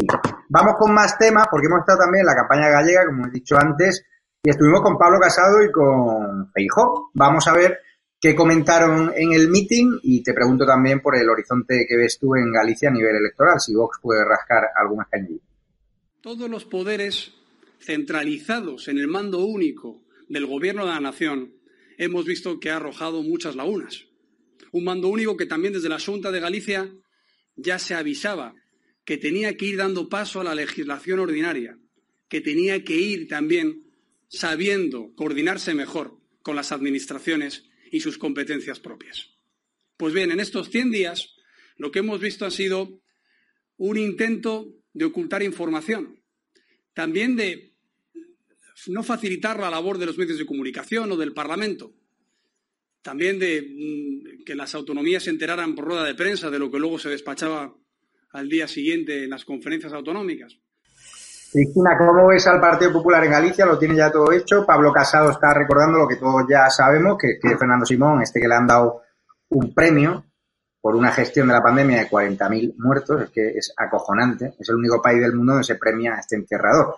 [0.49, 3.55] Vamos con más temas porque hemos estado también en la campaña gallega, como he dicho
[3.57, 4.05] antes,
[4.43, 7.11] y estuvimos con Pablo Casado y con Feijó.
[7.13, 7.79] Vamos a ver
[8.19, 12.35] qué comentaron en el meeting y te pregunto también por el horizonte que ves tú
[12.35, 15.39] en Galicia a nivel electoral, si Vox puede rascar algún escaño.
[16.21, 17.31] Todos los poderes
[17.79, 21.58] centralizados en el mando único del gobierno de la nación
[21.99, 24.05] hemos visto que ha arrojado muchas lagunas.
[24.71, 26.91] Un mando único que también desde la Junta de Galicia
[27.55, 28.55] ya se avisaba
[29.05, 31.77] que tenía que ir dando paso a la legislación ordinaria,
[32.29, 33.83] que tenía que ir también
[34.29, 39.31] sabiendo coordinarse mejor con las administraciones y sus competencias propias.
[39.97, 41.35] Pues bien, en estos 100 días
[41.75, 43.01] lo que hemos visto ha sido
[43.75, 46.23] un intento de ocultar información,
[46.93, 47.68] también de
[48.87, 51.91] no facilitar la labor de los medios de comunicación o del Parlamento.
[53.01, 56.79] También de mm, que las autonomías se enteraran por rueda de prensa de lo que
[56.79, 57.73] luego se despachaba
[58.31, 60.57] al día siguiente en las conferencias autonómicas.
[61.51, 63.65] Cristina, ¿cómo ves al Partido Popular en Galicia?
[63.65, 64.65] Lo tiene ya todo hecho.
[64.67, 68.47] Pablo Casado está recordando lo que todos ya sabemos, que, que Fernando Simón, este que
[68.47, 69.01] le han dado
[69.49, 70.25] un premio
[70.79, 74.53] por una gestión de la pandemia de 40.000 muertos, es que es acojonante.
[74.59, 76.97] Es el único país del mundo donde se premia a este enterrador.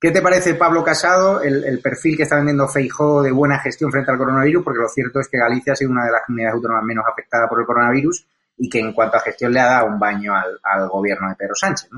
[0.00, 4.10] ¿Qué te parece, Pablo Casado, el, perfil que está vendiendo Feijó de buena gestión frente
[4.10, 4.64] al coronavirus?
[4.64, 7.50] Porque lo cierto es que Galicia ha sido una de las comunidades autónomas menos afectadas
[7.50, 8.24] por el coronavirus
[8.56, 11.54] y que en cuanto a gestión le ha dado un baño al, gobierno de Pedro
[11.54, 11.90] Sánchez.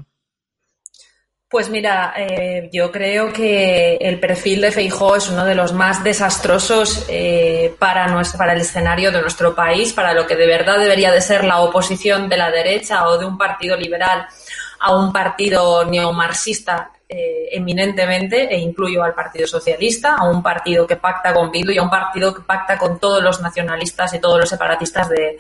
[1.49, 6.03] Pues mira, eh, yo creo que el perfil de Feijó es uno de los más
[6.03, 10.81] desastrosos eh, para, nuestro, para el escenario de nuestro país, para lo que de verdad
[10.81, 14.27] debería de ser la oposición de la derecha o de un partido liberal
[14.81, 20.97] a un partido neomarxista eh, eminentemente, e incluyo al Partido Socialista, a un partido que
[20.97, 24.41] pacta con Bildu y a un partido que pacta con todos los nacionalistas y todos
[24.41, 25.37] los separatistas de,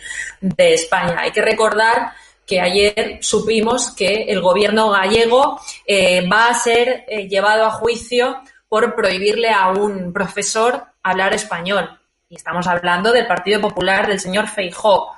[0.75, 1.17] España.
[1.19, 2.13] Hay que recordar
[2.47, 8.43] que ayer supimos que el gobierno gallego eh, va a ser eh, llevado a juicio
[8.69, 11.99] por prohibirle a un profesor hablar español.
[12.29, 15.17] Y estamos hablando del Partido Popular del señor Feijó,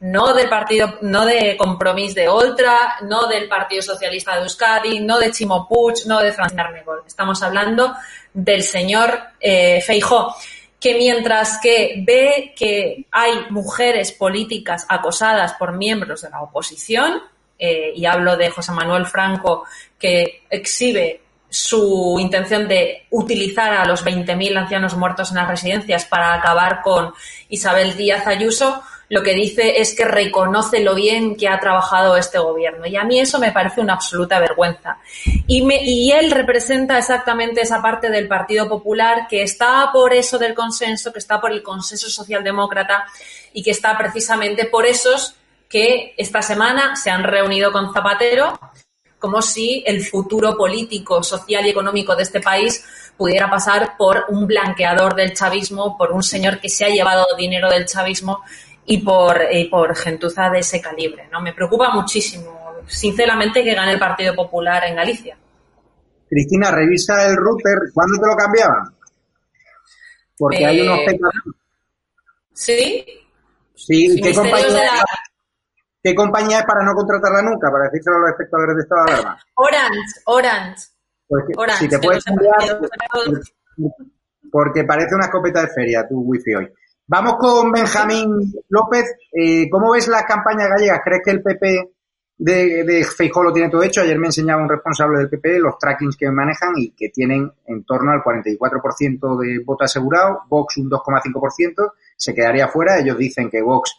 [0.00, 5.18] no del partido, no de Compromís de Oltra, no del Partido Socialista de Euskadi, no
[5.18, 5.68] de Chimo
[6.06, 7.02] no de Francina Armengol.
[7.06, 7.94] Estamos hablando
[8.32, 10.34] del señor eh, Feijó
[10.78, 17.22] que mientras que ve que hay mujeres políticas acosadas por miembros de la oposición,
[17.58, 19.64] eh, y hablo de José Manuel Franco,
[19.98, 26.34] que exhibe su intención de utilizar a los 20.000 ancianos muertos en las residencias para
[26.34, 27.14] acabar con
[27.48, 32.38] Isabel Díaz Ayuso, lo que dice es que reconoce lo bien que ha trabajado este
[32.38, 32.86] gobierno.
[32.86, 34.98] Y a mí eso me parece una absoluta vergüenza.
[35.46, 41.12] Y, él representa exactamente esa parte del Partido Popular que está por eso del consenso,
[41.12, 43.06] que está por el consenso socialdemócrata
[43.52, 45.36] y que está precisamente por esos
[45.68, 48.58] que esta semana se han reunido con Zapatero
[49.18, 52.84] como si el futuro político, social y económico de este país
[53.16, 57.70] pudiera pasar por un blanqueador del chavismo, por un señor que se ha llevado dinero
[57.70, 58.42] del chavismo
[58.86, 61.28] y por, y por gentuza de ese calibre.
[61.32, 61.40] ¿no?
[61.40, 65.36] Me preocupa muchísimo, sinceramente, que gane el Partido Popular en Galicia.
[66.28, 67.78] Cristina, revisa el router.
[67.94, 68.96] ¿Cuándo te lo cambiaban?
[70.38, 71.42] Porque Eh, hay unos pecadores.
[72.52, 73.06] ¿Sí?
[73.74, 75.04] Sí, ¿qué compañía, la-
[76.02, 77.70] ¿qué compañía es para no contratarla nunca?
[77.70, 79.38] Para decírselo a los espectadores de estado de alarma.
[79.54, 80.84] Orange, Orange.
[81.28, 82.80] Pues que- Orange, si te puedes cambiar,
[84.50, 86.72] porque parece una escopeta de feria tu wifi hoy.
[87.08, 89.04] Vamos con Benjamín López.
[89.32, 91.00] Eh, ¿Cómo ves las campañas gallegas?
[91.04, 91.90] ¿Crees que el PP
[92.38, 94.00] de, de Feijóo lo tiene todo hecho?
[94.00, 97.84] Ayer me enseñaba un responsable del PP los trackings que manejan y que tienen en
[97.84, 102.98] torno al 44% de voto asegurado, Vox un 2,5%, se quedaría fuera.
[102.98, 103.94] Ellos dicen que Vox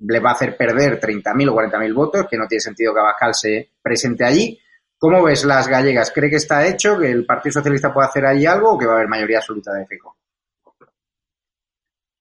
[0.00, 3.34] le va a hacer perder 30.000 o 40.000 votos, que no tiene sentido que Abascal
[3.34, 4.58] se presente allí.
[4.98, 6.10] ¿Cómo ves las gallegas?
[6.10, 8.94] ¿Cree que está hecho, que el Partido Socialista puede hacer ahí algo o que va
[8.94, 10.17] a haber mayoría absoluta de Feijóo?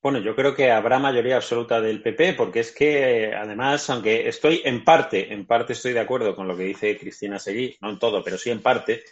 [0.07, 4.61] Bueno, yo creo que habrá mayoría absoluta del PP, porque es que, además, aunque estoy
[4.63, 7.99] en parte, en parte estoy de acuerdo con lo que dice Cristina Seguí, no en
[7.99, 9.03] todo, pero sí en parte,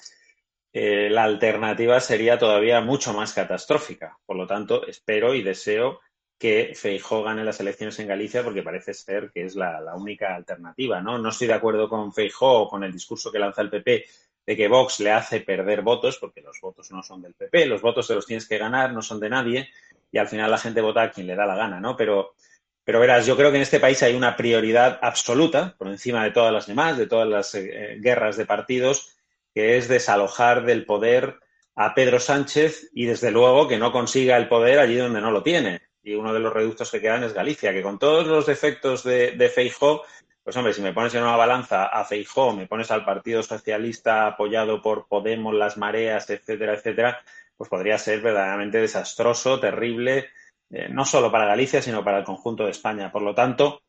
[0.72, 4.18] eh, la alternativa sería todavía mucho más catastrófica.
[4.26, 6.00] Por lo tanto, espero y deseo
[6.40, 11.02] que Feijóo gane las elecciones en Galicia, porque parece ser que es la, única alternativa,
[11.02, 11.18] ¿no?
[11.18, 14.06] No estoy de acuerdo con Feijóo o con el discurso que lanza el PP
[14.46, 17.82] de que Vox le hace perder votos, porque los votos no son del PP, los
[17.82, 19.70] votos te los tienes que ganar, no son de nadie,
[20.12, 21.96] y al final la gente vota a quien le da la gana, ¿no?
[21.96, 22.36] Pero,
[22.84, 26.32] pero verás, yo creo que en este país hay una prioridad absoluta, por encima de
[26.32, 29.18] todas las demás, de todas las eh, guerras de partidos,
[29.54, 31.40] que es desalojar del poder
[31.76, 35.44] a Pedro Sánchez y, desde luego, que no consiga el poder allí donde no lo
[35.44, 35.82] tiene.
[36.04, 39.32] Y uno de los reductos que quedan es Galicia, que con todos los defectos de,
[39.32, 40.04] de Feijó,
[40.44, 44.28] pues hombre, si me pones en una balanza a Feijó, me pones al Partido Socialista
[44.28, 47.20] apoyado por Podemos, las mareas, etcétera, etcétera,
[47.58, 50.30] pues podría ser verdaderamente desastroso, terrible,
[50.70, 53.12] eh, no solo para Galicia, sino para el conjunto de España.
[53.12, 53.82] Por lo tanto,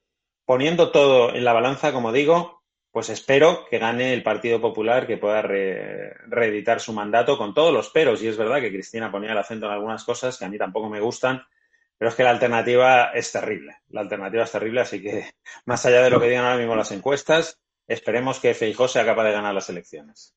[0.45, 5.19] poniendo todo en la balanza, como digo, pues espero que gane el Partido Popular, que
[5.19, 8.23] pueda re- reeditar su mandato con todos los peros.
[8.23, 10.89] Y es verdad que Cristina ponía el acento en algunas cosas que a mí tampoco
[10.89, 11.43] me gustan,
[11.99, 13.77] pero es que la alternativa es terrible.
[13.89, 15.31] La alternativa es terrible, así que
[15.67, 19.25] más allá de lo que digan ahora mismo las encuestas, esperemos que Feijóo sea capaz
[19.25, 20.35] de ganar las elecciones.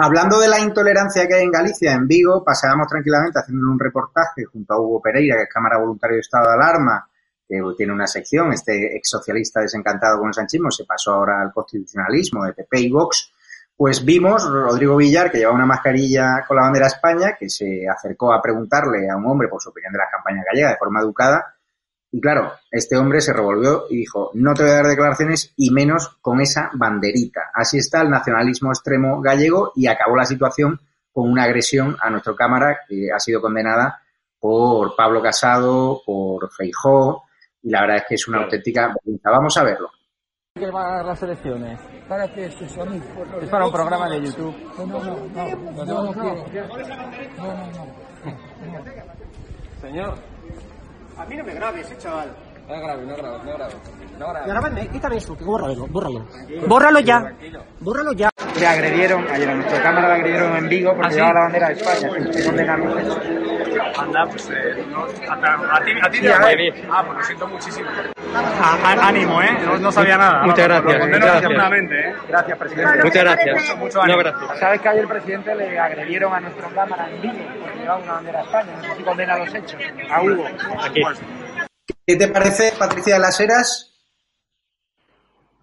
[0.00, 4.44] Hablando de la intolerancia que hay en Galicia, en Vigo, pasábamos tranquilamente haciendo un reportaje
[4.44, 7.10] junto a Hugo Pereira, que es Cámara Voluntaria de Estado de Alarma,
[7.48, 11.52] que tiene una sección, este ex socialista desencantado con el sanchismo, se pasó ahora al
[11.52, 13.32] constitucionalismo de PP y Vox,
[13.76, 17.88] pues vimos Rodrigo Villar, que llevaba una mascarilla con la bandera de España, que se
[17.88, 21.00] acercó a preguntarle a un hombre por su opinión de las campañas gallegas de forma
[21.00, 21.56] educada,
[22.10, 25.70] Y claro, este hombre se revolvió y dijo, no te voy a dar declaraciones y
[25.70, 27.50] menos con esa banderita.
[27.52, 30.80] Así está el nacionalismo extremo gallego y acabó la situación
[31.12, 34.00] con una agresión a nuestro Cámara que ha sido condenada
[34.40, 37.24] por Pablo Casado, por Feijó,
[37.62, 39.30] y la verdad es que es una auténtica vergüenza.
[39.30, 39.90] Vamos a verlo.
[40.54, 41.78] ¿Qué van a las elecciones?
[42.08, 42.84] ¿Para qué es eso?
[43.40, 44.54] Es para un programa de YouTube.
[44.78, 46.36] No, no, no, no, no, no, no.
[49.80, 50.37] Señor.
[51.18, 52.28] A mí no me grabes, eh, chaval.
[52.68, 53.76] No grabes, no grabes, no grabes.
[54.18, 54.48] No grabes.
[54.48, 56.26] Grábame, quítame eso, que bórralo, bórralo.
[56.66, 57.32] Bórralo ya.
[57.80, 58.30] Bórralo ya.
[58.58, 61.16] Le agredieron, ayer a nuestra cámara le agredieron en Vigo porque ¿Ah, sí?
[61.16, 62.32] llevaba la bandera de España.
[62.32, 63.18] Se hechos.
[63.98, 66.74] Anda, pues eh, no, a, a ti, a ti Sí, a te.
[66.90, 67.88] Ah, pues lo siento muchísimo.
[68.34, 69.58] A- a- ánimo, ¿eh?
[69.64, 70.42] No, no sabía nada.
[70.42, 71.42] Muchas Vamos, gracias, Lo gracias.
[72.10, 72.56] ¿eh?
[72.58, 73.04] Presidente.
[73.04, 73.56] Muchas gracias.
[73.62, 74.22] Mucho, mucho ánimo.
[74.58, 78.12] ¿Sabes que ayer el presidente le agredieron a nuestra cámara en Vigo porque llevaba una
[78.14, 78.72] bandera de España?
[78.76, 79.82] No sé si condena los hechos.
[80.10, 80.44] A Hugo.
[80.84, 81.02] Aquí.
[82.06, 83.87] ¿Qué te parece, Patricia de las Heras?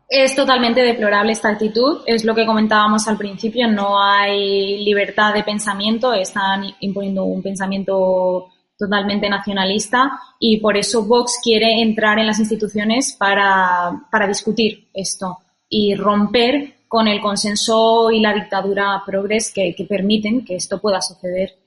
[0.07, 5.43] Es totalmente deplorable esta actitud, es lo que comentábamos al principio, no hay libertad de
[5.43, 12.39] pensamiento, están imponiendo un pensamiento totalmente nacionalista y por eso Vox quiere entrar en las
[12.39, 15.39] instituciones para, para discutir esto
[15.69, 21.01] y romper con el consenso y la dictadura progres que, que permiten que esto pueda
[21.01, 21.57] suceder.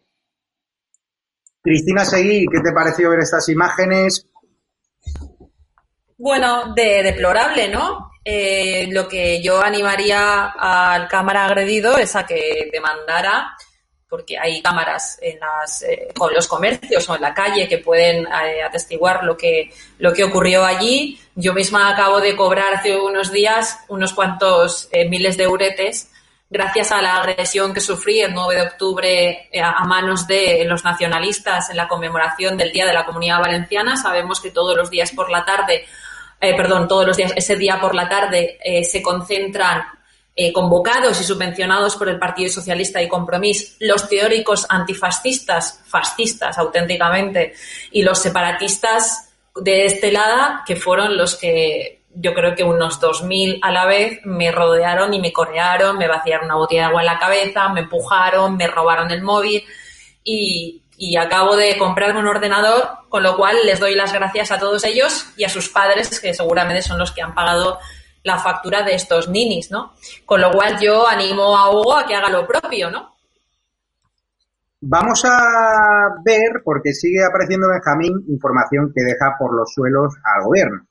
[1.61, 4.26] Cristina Seguí, ¿qué te pareció ver estas imágenes?
[6.16, 8.11] Bueno, de deplorable, ¿no?
[8.30, 13.56] Eh, lo que yo animaría al cámara agredido es a que demandara,
[14.06, 18.26] porque hay cámaras en las, eh, con los comercios o en la calle que pueden
[18.26, 21.18] eh, atestiguar lo que, lo que ocurrió allí.
[21.36, 26.10] Yo misma acabo de cobrar hace unos días unos cuantos miles de euretes
[26.50, 31.70] gracias a la agresión que sufrí el 9 de octubre a manos de los nacionalistas
[31.70, 33.96] en la conmemoración del Día de la Comunidad Valenciana.
[33.96, 35.86] Sabemos que todos los días por la tarde,
[36.41, 39.82] eh, perdón, todos los días, ese día por la tarde eh, se concentran
[40.36, 47.55] eh, convocados y subvencionados por el Partido Socialista y Compromís los teóricos antifascistas, fascistas auténticamente,
[47.91, 53.59] y los separatistas de este lado, que fueron los que yo creo que unos 2.000
[53.62, 57.07] a la vez me rodearon y me corearon, me vaciaron una botella de agua en
[57.07, 59.64] la cabeza, me empujaron, me robaron el móvil
[60.22, 64.59] y, y acabo de comprarme un ordenador, con lo cual les doy las gracias a
[64.59, 67.78] todos ellos y a sus padres, que seguramente son los que han pagado
[68.24, 69.92] la factura de estos ninis, ¿no?
[70.26, 73.14] Con lo cual yo animo a Hugo a que haga lo propio, ¿no?
[74.80, 80.86] Vamos a ver, porque sigue apareciendo Benjamín, información que deja por los suelos al gobierno.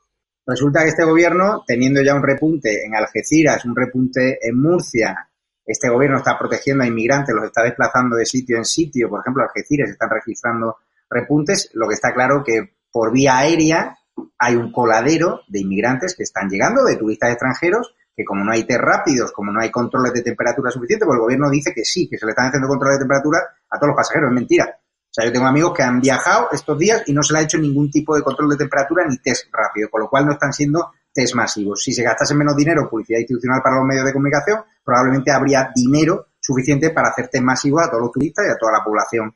[0.45, 5.29] Resulta que este gobierno, teniendo ya un repunte en Algeciras, un repunte en Murcia,
[5.67, 9.43] este gobierno está protegiendo a inmigrantes, los está desplazando de sitio en sitio, por ejemplo,
[9.43, 10.77] Algeciras están registrando
[11.09, 13.97] repuntes, lo que está claro que por vía aérea
[14.39, 18.63] hay un coladero de inmigrantes que están llegando, de turistas extranjeros, que como no hay
[18.63, 22.07] test rápidos, como no hay controles de temperatura suficiente, pues el gobierno dice que sí,
[22.09, 23.39] que se le están haciendo controles de temperatura
[23.69, 24.29] a todos los pasajeros.
[24.29, 24.65] Es mentira.
[24.73, 27.41] O sea, yo tengo amigos que han viajado estos días y no se le ha
[27.43, 30.51] hecho ningún tipo de control de temperatura ni test rápido, con lo cual no están
[30.51, 31.81] siendo test masivos.
[31.83, 36.27] Si se gastase menos dinero publicidad institucional para los medios de comunicación, probablemente habría dinero
[36.39, 39.35] suficiente para hacer test masivos a todos los turistas y a toda la población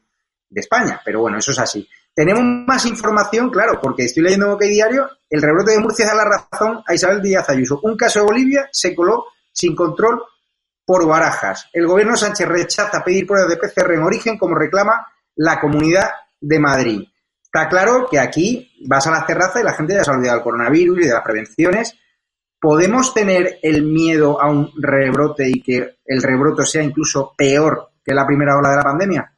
[0.49, 1.01] de España.
[1.03, 1.85] Pero bueno, eso es así.
[2.13, 6.15] Tenemos más información, claro, porque estoy leyendo en OK Diario, el rebrote de Murcia da
[6.15, 7.81] la razón a Isabel Díaz Ayuso.
[7.83, 10.21] Un caso de Bolivia se coló sin control
[10.85, 11.67] por barajas.
[11.73, 16.59] El gobierno Sánchez rechaza pedir pruebas de PCR en origen como reclama la Comunidad de
[16.59, 17.03] Madrid.
[17.43, 20.37] Está claro que aquí vas a las terrazas y la gente ya se ha olvidado
[20.37, 21.93] del coronavirus y de las prevenciones.
[22.61, 28.13] ¿Podemos tener el miedo a un rebrote y que el rebrote sea incluso peor que
[28.13, 29.35] la primera ola de la pandemia?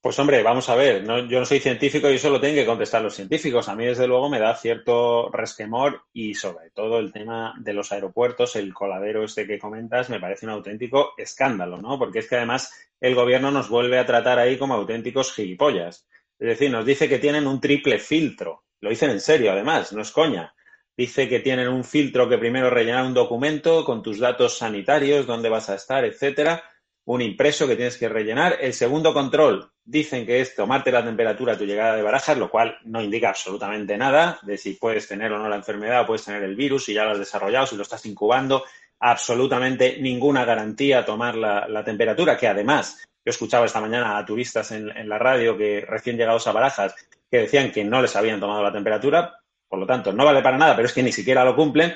[0.00, 3.02] Pues hombre, vamos a ver, yo no soy científico y eso lo tienen que contestar
[3.02, 3.68] los científicos.
[3.68, 7.90] A mí, desde luego, me da cierto resquemor y sobre todo el tema de los
[7.90, 11.98] aeropuertos, el coladero este que comentas, me parece un auténtico escándalo, ¿no?
[11.98, 16.06] Porque es que además el gobierno nos vuelve a tratar ahí como auténticos gilipollas.
[16.38, 18.65] Es decir, nos dice que tienen un triple filtro.
[18.80, 20.54] Lo dicen en serio, además, no es coña.
[20.96, 25.48] Dice que tienen un filtro que primero rellenar un documento con tus datos sanitarios, dónde
[25.48, 26.62] vas a estar, etcétera
[27.06, 28.58] un impreso que tienes que rellenar.
[28.60, 32.50] El segundo control, dicen que es tomarte la temperatura a tu llegada de barajas, lo
[32.50, 36.24] cual no indica absolutamente nada de si puedes tener o no la enfermedad o puedes
[36.24, 38.64] tener el virus, si ya lo has desarrollado, si lo estás incubando.
[38.98, 45.08] Absolutamente ninguna garantía tomar la, temperatura, que además yo escuchaba esta mañana a turistas en
[45.08, 46.94] la radio que recién llegados a barajas
[47.30, 50.58] que decían que no les habían tomado la temperatura, por lo tanto no vale para
[50.58, 51.94] nada, pero es que ni siquiera lo cumplen.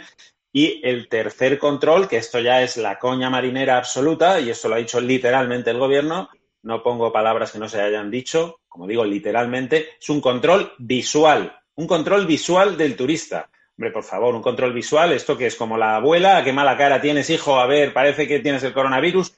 [0.53, 4.75] Y el tercer control, que esto ya es la coña marinera absoluta, y esto lo
[4.75, 6.29] ha dicho literalmente el gobierno,
[6.63, 11.57] no pongo palabras que no se hayan dicho, como digo literalmente, es un control visual,
[11.77, 13.49] un control visual del turista.
[13.77, 17.01] Hombre, por favor, un control visual, esto que es como la abuela, qué mala cara
[17.01, 19.35] tienes, hijo, a ver, parece que tienes el coronavirus.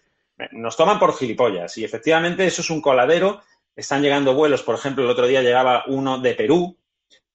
[0.53, 3.43] Nos toman por gilipollas y efectivamente eso es un coladero.
[3.75, 6.77] Están llegando vuelos, por ejemplo, el otro día llegaba uno de Perú,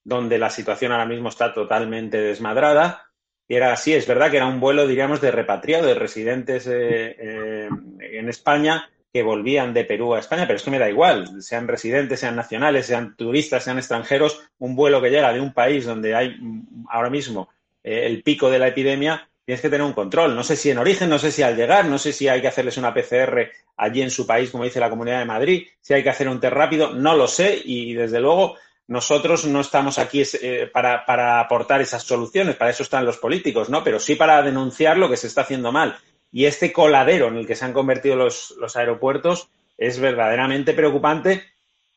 [0.04, 3.12] donde la situación ahora mismo está totalmente desmadrada.
[3.48, 7.16] Y era así, es verdad que era un vuelo, diríamos, de repatriado, de residentes eh,
[7.18, 7.70] eh,
[8.00, 11.68] en España que volvían de Perú a España, pero es que me da igual, sean
[11.68, 16.14] residentes, sean nacionales, sean turistas, sean extranjeros, un vuelo que llega de un país donde
[16.14, 17.50] hay mm, ahora mismo
[17.84, 20.36] eh, el pico de la epidemia, tienes que tener un control.
[20.36, 22.50] No sé si en origen, no sé si al llegar, no sé si hay que
[22.50, 26.04] hacerles una PCR allí en su país, como dice la Comunidad de Madrid, si hay
[26.04, 30.22] que hacer un test rápido, no lo sé y desde luego nosotros no estamos aquí
[30.42, 33.86] eh, para, para, aportar esas soluciones, para eso están los políticos, ¿no?
[33.86, 35.98] Pero sí para denunciar lo que se está haciendo mal.
[36.30, 41.46] Y este coladero en el que se han convertido los, los aeropuertos es verdaderamente preocupante.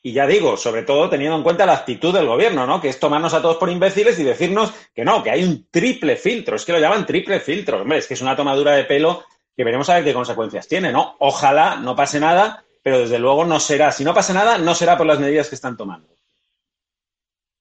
[0.03, 2.81] Y ya digo, sobre todo teniendo en cuenta la actitud del gobierno, ¿no?
[2.81, 6.17] Que es tomarnos a todos por imbéciles y decirnos que no, que hay un triple
[6.17, 6.57] filtro.
[6.57, 7.83] Es que lo llaman triple filtro.
[7.83, 9.25] Hombre, es que es una tomadura de pelo
[9.55, 11.17] que veremos a ver qué consecuencias tiene, ¿no?
[11.19, 13.93] Ojalá no pase nada, pero desde luego no será.
[13.93, 16.09] Si no pasa nada, no será por las medidas que están tomando.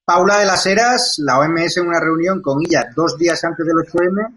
[0.05, 3.75] Paula de las Heras, la OMS en una reunión con ella dos días antes del
[3.75, 4.33] 8M,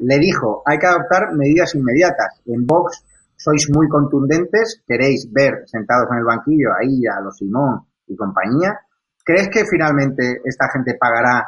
[0.00, 2.40] le dijo, hay que adoptar medidas inmediatas.
[2.44, 3.02] En Vox
[3.36, 8.80] sois muy contundentes, queréis ver sentados en el banquillo ahí a los Simón y compañía.
[9.24, 11.46] ¿Crees que finalmente esta gente pagará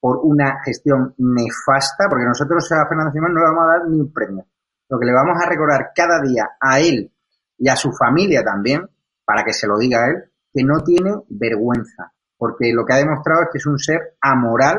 [0.00, 2.06] por una gestión nefasta?
[2.08, 4.46] Porque nosotros a Fernando Simón no le vamos a dar ni un premio.
[4.88, 7.12] Lo que le vamos a recordar cada día a él
[7.58, 8.88] y a su familia también,
[9.24, 12.12] para que se lo diga a él, que no tiene vergüenza.
[12.38, 14.78] Porque lo que ha demostrado es que es un ser amoral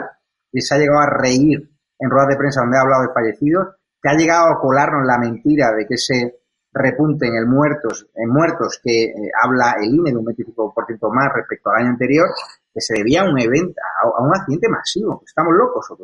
[0.52, 3.76] y se ha llegado a reír en ruedas de prensa donde ha hablado de fallecidos,
[4.02, 6.40] que ha llegado a colarnos la mentira de que ese
[6.78, 11.32] repunte en el muertos, en muertos que eh, habla el INE de un 25% más
[11.34, 12.28] respecto al año anterior,
[12.74, 15.24] que se debía a un evento, a, un accidente masivo.
[15.26, 16.04] ¿Estamos locos o qué?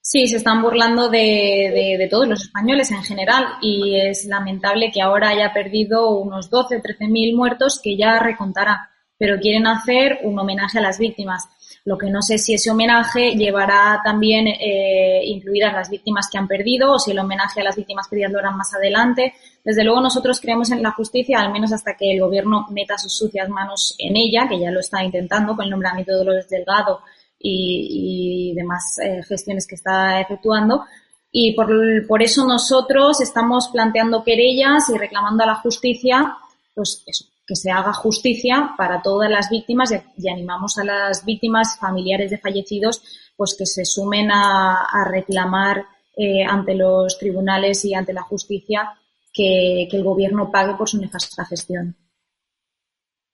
[0.00, 5.00] Sí, se están burlando de, de, todos los españoles en general y es lamentable que
[5.00, 10.18] ahora haya perdido unos 12 o 13 mil muertos que ya recontará, pero quieren hacer
[10.24, 11.48] un homenaje a las víctimas.
[11.86, 16.48] Lo que no sé si ese homenaje llevará también eh, incluidas las víctimas que han
[16.48, 19.34] perdido o si el homenaje a las víctimas perdidas lo harán más adelante.
[19.62, 23.14] Desde luego nosotros creemos en la justicia, al menos hasta que el gobierno meta sus
[23.14, 27.00] sucias manos en ella, que ya lo está intentando con el nombramiento de Dolores Delgado
[27.38, 30.84] y, y demás eh, gestiones que está efectuando.
[31.30, 31.68] Y por,
[32.06, 36.34] por eso nosotros estamos planteando querellas y reclamando a la justicia,
[36.74, 41.78] pues eso, que se haga justicia para todas las víctimas y, animamos a las víctimas
[41.78, 43.02] familiares de fallecidos
[43.36, 45.84] pues que se sumen a, reclamar
[46.16, 48.90] eh, ante los tribunales y ante la justicia
[49.32, 51.96] que, el gobierno pague por su nefasta gestión.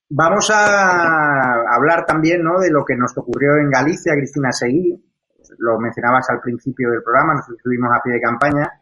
[0.09, 2.59] Vamos a hablar también ¿no?
[2.59, 4.99] de lo que nos ocurrió en Galicia, Cristina Seguí.
[5.59, 8.80] Lo mencionabas al principio del programa, nos estuvimos a pie de campaña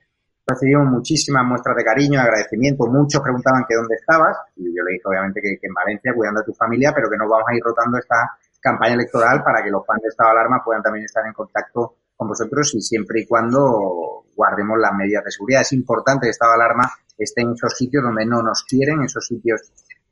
[0.49, 2.87] recibimos muchísimas muestras de cariño, agradecimiento.
[2.87, 4.37] Muchos preguntaban que dónde estabas.
[4.57, 7.29] Y yo le dije, obviamente, que, en Valencia, cuidando a tu familia, pero que no
[7.29, 10.63] vamos a ir rotando esta campaña electoral para que los fans de Estado de Alarma
[10.65, 15.31] puedan también estar en contacto con vosotros y siempre y cuando guardemos las medidas de
[15.31, 15.61] seguridad.
[15.61, 19.27] Es importante que Estado de Alarma esté en esos sitios donde no nos quieren, esos
[19.27, 19.71] sitios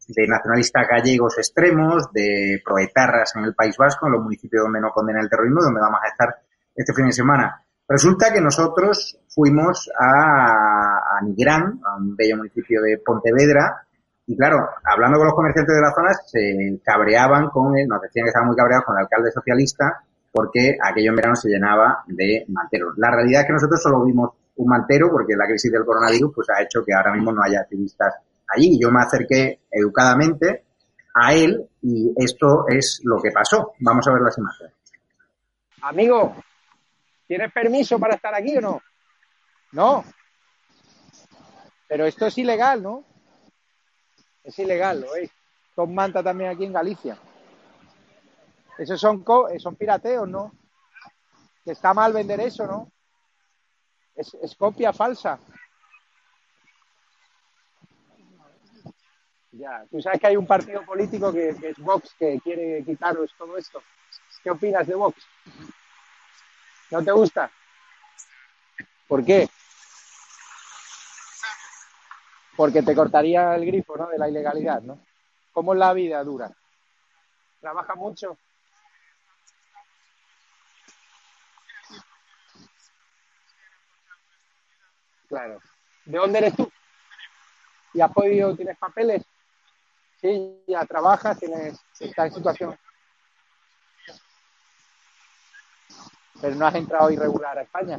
[0.08, 4.90] de nacionalistas gallegos extremos, de proetarras en el País Vasco, en los municipios donde no
[4.90, 6.36] condena el terrorismo, donde vamos a estar
[6.74, 7.65] este fin de semana.
[7.88, 13.86] Resulta que nosotros fuimos a, a Nigrán, a un bello municipio de Pontevedra,
[14.28, 18.24] y claro, hablando con los comerciantes de la zona, se cabreaban con él, nos decían
[18.24, 22.44] que estaban muy cabreados con el alcalde socialista porque aquello en verano se llenaba de
[22.48, 22.94] manteros.
[22.98, 26.48] La realidad es que nosotros solo vimos un mantero porque la crisis del coronavirus pues
[26.50, 28.16] ha hecho que ahora mismo no haya activistas
[28.48, 28.78] allí.
[28.78, 30.64] Yo me acerqué educadamente
[31.14, 33.72] a él y esto es lo que pasó.
[33.80, 34.74] Vamos a ver las imágenes.
[35.82, 36.36] Amigo,
[37.26, 38.82] ¿Tienes permiso para estar aquí o no?
[39.72, 40.04] No.
[41.88, 43.04] Pero esto es ilegal, ¿no?
[44.44, 45.30] Es ilegal, ¿lo veis?
[45.74, 47.18] Son manta también aquí en Galicia.
[48.78, 50.52] Esos son, eh, son pirateos, ¿no?
[51.64, 52.92] Que está mal vender eso, ¿no?
[54.14, 55.38] Es, copia falsa.
[59.52, 63.34] Ya, tú sabes que hay un partido político que, que es Vox que quiere quitaros
[63.36, 63.82] todo esto.
[64.42, 65.26] ¿Qué opinas de Vox?
[66.90, 67.50] ¿No te gusta?
[69.08, 69.48] ¿Por qué?
[72.56, 74.08] Porque te cortaría el grifo, ¿no?
[74.08, 75.00] De la ilegalidad, ¿no?
[75.52, 76.50] ¿Cómo es la vida dura?
[77.60, 78.38] ¿Trabaja mucho?
[85.28, 85.60] Claro.
[86.04, 86.70] ¿De dónde eres tú?
[87.94, 89.24] ¿Y has podido, tienes papeles?
[90.20, 92.78] Sí, ya trabajas, tienes, estás en situación.
[96.40, 97.98] Pero no has entrado irregular a España.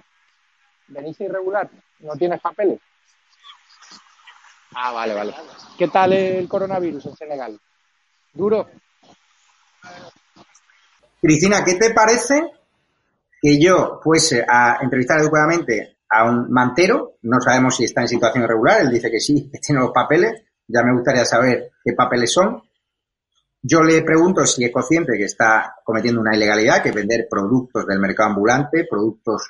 [0.88, 1.70] ¿Venís irregular?
[2.00, 2.80] ¿No tienes papeles?
[4.76, 5.34] Ah, vale, vale.
[5.78, 7.60] ¿Qué tal el coronavirus en Senegal?
[8.34, 8.68] ¿Duro?
[11.20, 12.52] Cristina, ¿qué te parece
[13.42, 17.16] que yo fuese a entrevistar adecuadamente a un mantero?
[17.24, 20.44] No sabemos si está en situación irregular, él dice que sí, que tiene los papeles,
[20.68, 22.62] ya me gustaría saber qué papeles son.
[23.70, 28.00] Yo le pregunto si es consciente que está cometiendo una ilegalidad, que vender productos del
[28.00, 29.50] mercado ambulante, productos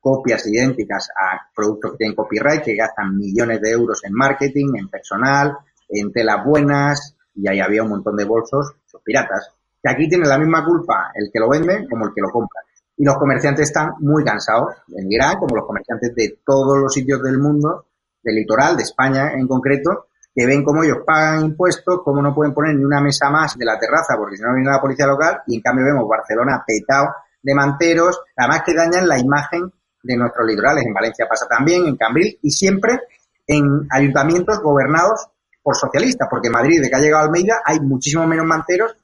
[0.00, 4.88] copias idénticas a productos que tienen copyright, que gastan millones de euros en marketing, en
[4.88, 9.50] personal, en telas buenas, y ahí había un montón de bolsos son piratas.
[9.82, 12.62] Que aquí tiene la misma culpa el que lo vende como el que lo compra.
[12.96, 17.22] Y los comerciantes están muy cansados, en Irán, como los comerciantes de todos los sitios
[17.22, 17.84] del mundo,
[18.22, 22.54] del litoral, de España en concreto, que ven cómo ellos pagan impuestos, cómo no pueden
[22.54, 25.42] poner ni una mesa más de la terraza porque si no viene la policía local,
[25.46, 27.08] y en cambio vemos Barcelona petado
[27.42, 29.72] de manteros, además que dañan la imagen
[30.02, 30.84] de nuestros litorales.
[30.86, 33.00] En Valencia pasa también, en Cambril y siempre
[33.46, 35.28] en ayuntamientos gobernados
[35.62, 38.96] por socialistas, porque en Madrid, de que ha llegado Almeida, hay muchísimo menos manteros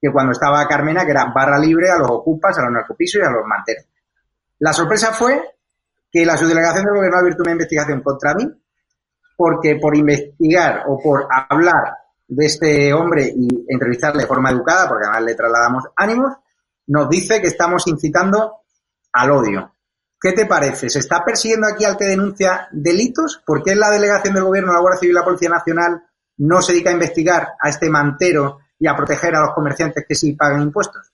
[0.00, 3.24] que cuando estaba Carmena, que era barra libre a los ocupas, a los narcopisos y
[3.24, 3.86] a los manteros.
[4.58, 5.42] La sorpresa fue
[6.10, 8.44] que la subdelegación del gobierno ha abierto una investigación contra mí,
[9.36, 15.04] porque por investigar o por hablar de este hombre y entrevistarle de forma educada, porque
[15.04, 16.32] además le trasladamos ánimos,
[16.86, 18.62] nos dice que estamos incitando
[19.12, 19.74] al odio.
[20.20, 20.88] ¿Qué te parece?
[20.88, 23.42] ¿Se está persiguiendo aquí al que denuncia delitos?
[23.44, 26.02] ¿Por qué la delegación del gobierno, la Guardia Civil y la Policía Nacional
[26.38, 30.14] no se dedica a investigar a este mantero y a proteger a los comerciantes que
[30.14, 31.13] sí pagan impuestos?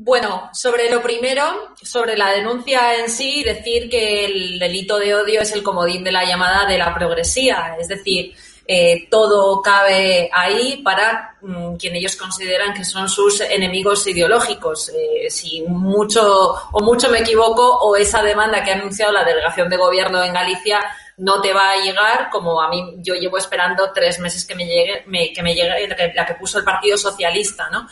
[0.00, 5.40] Bueno, sobre lo primero, sobre la denuncia en sí, decir que el delito de odio
[5.40, 8.32] es el comodín de la llamada de la progresía, es decir,
[8.64, 14.90] eh, todo cabe ahí para mm, quien ellos consideran que son sus enemigos ideológicos.
[14.90, 19.68] Eh, si mucho o mucho me equivoco, o esa demanda que ha anunciado la delegación
[19.68, 20.78] de gobierno en Galicia
[21.18, 24.66] no te va a llegar, como a mí yo llevo esperando tres meses que me
[24.66, 25.04] llegue,
[25.34, 27.88] que me llegue la que puso el Partido Socialista, ¿no?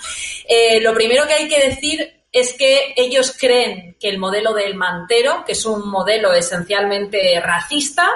[0.49, 4.74] Eh, lo primero que hay que decir es que ellos creen que el modelo del
[4.74, 8.09] mantero, que es un modelo esencialmente racista,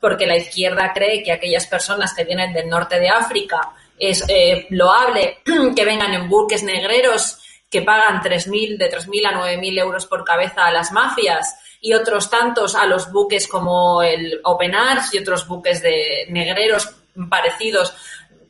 [0.00, 4.66] porque la izquierda cree que aquellas personas que vienen del norte de África es eh,
[4.70, 5.38] loable
[5.76, 7.38] que vengan en buques negreros
[7.70, 12.30] que pagan 3.000, de 3.000 a 9.000 euros por cabeza a las mafias y otros
[12.30, 16.88] tantos a los buques como el Open Arms y otros buques de negreros
[17.28, 17.92] parecidos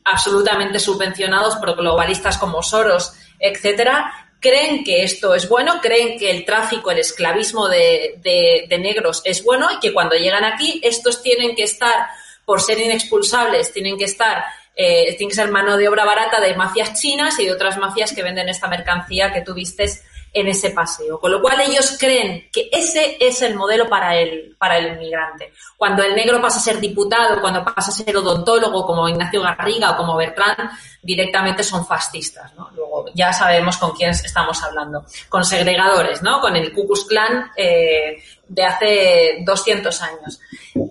[0.05, 6.45] absolutamente subvencionados por globalistas como Soros, etcétera, creen que esto es bueno, creen que el
[6.45, 11.63] tráfico, el esclavismo de, negros es bueno y que cuando llegan aquí estos tienen que
[11.63, 12.07] estar,
[12.45, 14.43] por ser inexpulsables, tienen que estar,
[14.75, 18.13] eh, tienen que ser mano de obra barata de mafias chinas y de otras mafias
[18.13, 20.03] que venden esta mercancía que tú vistes
[20.33, 21.19] en ese paseo.
[21.19, 25.53] Con lo cual ellos creen que ese es el modelo para el, para el inmigrante.
[25.77, 29.91] Cuando el negro pasa a ser diputado, cuando pasa a ser odontólogo como Ignacio Garriga
[29.91, 30.71] o como Bertrand,
[31.01, 32.51] directamente son fascistas.
[32.75, 35.05] Luego ya sabemos con quiénes estamos hablando.
[35.29, 36.41] Con segregadores, ¿no?
[36.41, 38.17] Con el Ku Klux Klan eh,
[38.47, 40.39] de hace 200 años.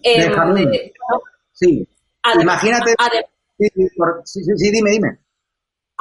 [0.02, 0.30] Eh,
[1.52, 1.86] sí.
[2.40, 2.94] Imagínate.
[4.24, 5.22] sí, sí, dime, dime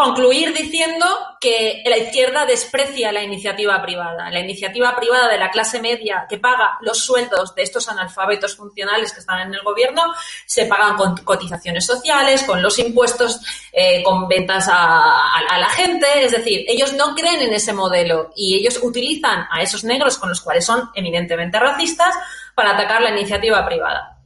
[0.01, 1.05] concluir diciendo
[1.39, 4.31] que la izquierda desprecia la iniciativa privada.
[4.31, 9.13] La iniciativa privada de la clase media que paga los sueldos de estos analfabetos funcionales
[9.13, 10.01] que están en el gobierno
[10.45, 13.41] se pagan con cotizaciones sociales, con los impuestos,
[13.71, 16.07] eh, con ventas a, a, la gente.
[16.23, 20.29] Es decir, ellos no creen en ese modelo y ellos utilizan a esos negros con
[20.29, 22.15] los cuales son eminentemente racistas
[22.55, 24.17] para atacar la iniciativa privada.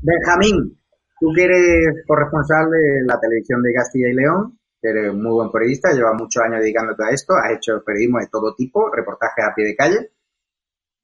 [0.00, 0.78] Benjamín,
[1.20, 5.92] tú que eres corresponsal de la televisión de Castilla y León, eres muy buen periodista,
[5.92, 9.66] lleva muchos años dedicándote a esto, has hecho periodismo de todo tipo, reportajes a pie
[9.66, 10.10] de calle.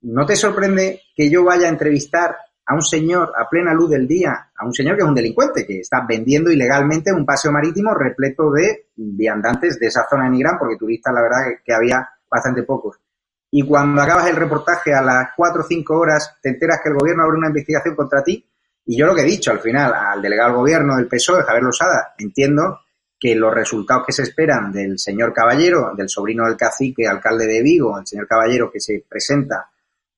[0.03, 4.07] ¿No te sorprende que yo vaya a entrevistar a un señor a plena luz del
[4.07, 7.95] día, a un señor que es un delincuente, que está vendiendo ilegalmente un paseo marítimo
[7.95, 12.63] repleto de viandantes de esa zona de Nigrán, porque turistas la verdad que había bastante
[12.63, 12.99] pocos.
[13.51, 16.97] Y cuando acabas el reportaje a las cuatro o cinco horas, te enteras que el
[16.97, 18.45] gobierno abre una investigación contra ti.
[18.87, 21.63] Y yo lo que he dicho al final al delegado del gobierno del PSOE, Javier
[21.63, 22.81] Losada, entiendo
[23.25, 27.63] que los resultados que se esperan del señor Caballero, del sobrino del cacique, alcalde de
[27.63, 29.71] Vigo, el señor Caballero que se presenta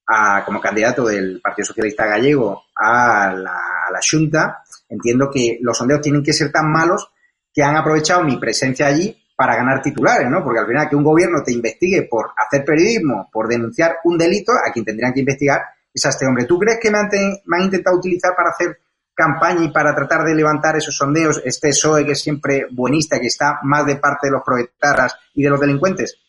[0.08, 6.24] a, como candidato del Partido Socialista Gallego a la, Junta, entiendo que los sondeos tienen
[6.24, 7.08] que ser tan malos
[7.54, 10.42] que han aprovechado mi presencia allí para ganar titulares, ¿no?
[10.42, 14.50] Porque al final que un gobierno te investigue por hacer periodismo, por denunciar un delito,
[14.50, 15.60] a quien tendrían que investigar
[15.94, 16.44] es a este hombre.
[16.44, 16.98] ¿Tú crees que me
[17.44, 18.80] me han intentado utilizar para hacer
[19.16, 23.26] campaña y para tratar de levantar esos sondeos este PSOE que es siempre buenista, que
[23.26, 26.20] está más de parte de los proyectaras y de los delincuentes?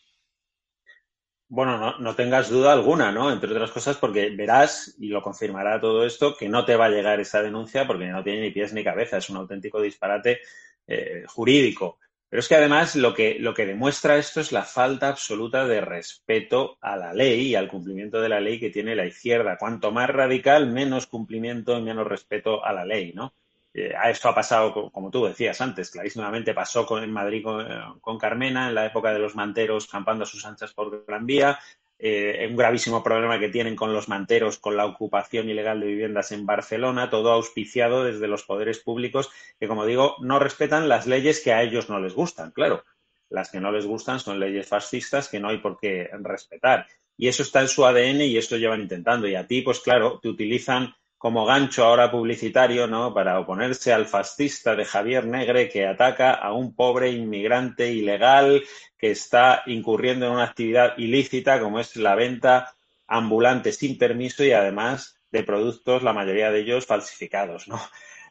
[1.50, 3.32] Bueno, no, no, tengas duda alguna, ¿no?
[3.32, 6.90] Entre otras cosas, porque verás, y lo confirmará todo esto, que no te va a
[6.90, 10.40] llegar esa denuncia porque no tiene ni pies ni cabeza, es un auténtico disparate
[10.86, 11.98] eh, jurídico.
[12.30, 15.80] Pero es que además lo que, lo que demuestra esto es la falta absoluta de
[15.80, 19.56] respeto a la ley y al cumplimiento de la ley que tiene la izquierda.
[19.56, 23.32] Cuanto más radical, menos cumplimiento y menos respeto a la ley, ¿no?
[23.72, 28.18] Eh, esto ha pasado, como tú decías antes, clarísimamente pasó con, en Madrid con, con,
[28.18, 31.58] Carmena en la época de los manteros campando a sus anchas por Gran Vía.
[32.00, 36.30] Eh, un gravísimo problema que tienen con los manteros, con la ocupación ilegal de viviendas
[36.30, 41.40] en Barcelona, todo auspiciado desde los poderes públicos que, como digo, no respetan las leyes
[41.40, 42.84] que a ellos no les gustan, claro.
[43.28, 46.86] Las que no les gustan son leyes fascistas que no hay por qué respetar.
[47.16, 49.26] Y eso está en su ADN y esto llevan intentando.
[49.26, 53.12] Y a ti, pues claro, te utilizan como gancho ahora publicitario, ¿no?
[53.12, 58.62] Para oponerse al fascista de Javier Negre que ataca a un pobre inmigrante ilegal
[58.96, 62.74] que está incurriendo en una actividad ilícita como es la venta
[63.08, 67.80] ambulante sin permiso y además de productos, la mayoría de ellos falsificados, ¿no?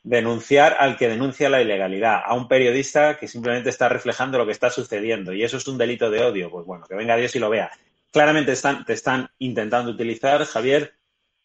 [0.04, 4.54] Denunciar al que denuncia la ilegalidad, a un periodista que simplemente está reflejando lo que
[4.54, 6.50] está sucediendo y eso es un delito de odio.
[6.50, 7.70] Pues bueno, que venga Dios y lo vea.
[8.12, 10.94] Claramente están, te están intentando utilizar, Javier,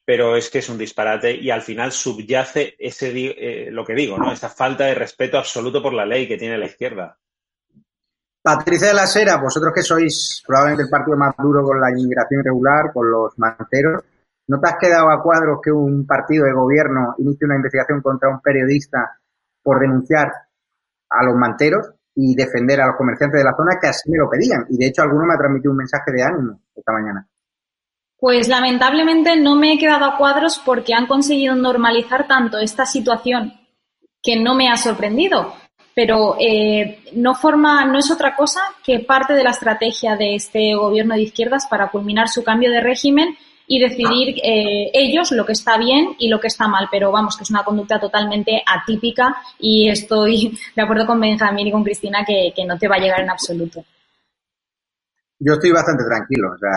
[0.05, 4.19] pero es que es un disparate y al final subyace ese eh, lo que digo,
[4.19, 4.33] ¿no?
[4.33, 7.19] Esa falta de respeto absoluto por la ley que tiene la izquierda.
[8.43, 12.41] Patricia de la Sera, vosotros que sois probablemente el partido más duro con la inmigración
[12.41, 14.03] irregular, con los manteros,
[14.49, 18.29] ¿no te has quedado a cuadros que un partido de gobierno inicie una investigación contra
[18.29, 19.21] un periodista
[19.63, 20.33] por denunciar
[21.09, 24.29] a los manteros y defender a los comerciantes de la zona que así me lo
[24.29, 24.67] pedían?
[24.71, 27.25] Y de hecho alguno me ha transmitido un mensaje de ánimo esta mañana.
[28.23, 33.53] Pues lamentablemente no me he quedado a cuadros porque han conseguido normalizar tanto esta situación
[34.23, 35.53] que no me ha sorprendido.
[35.93, 40.73] Pero eh, no forma, no es otra cosa que parte de la estrategia de este
[40.77, 45.55] gobierno de izquierdas para culminar su cambio de régimen y decidir eh, ellos lo que
[45.55, 46.87] está bien y lo que está mal.
[46.93, 51.73] Pero vamos, que es una conducta totalmente atípica y estoy de acuerdo con Benjamín y
[51.73, 53.85] con Cristina que, que no te va a llegar en absoluto.
[55.41, 56.53] Yo estoy bastante tranquilo.
[56.55, 56.71] O sea,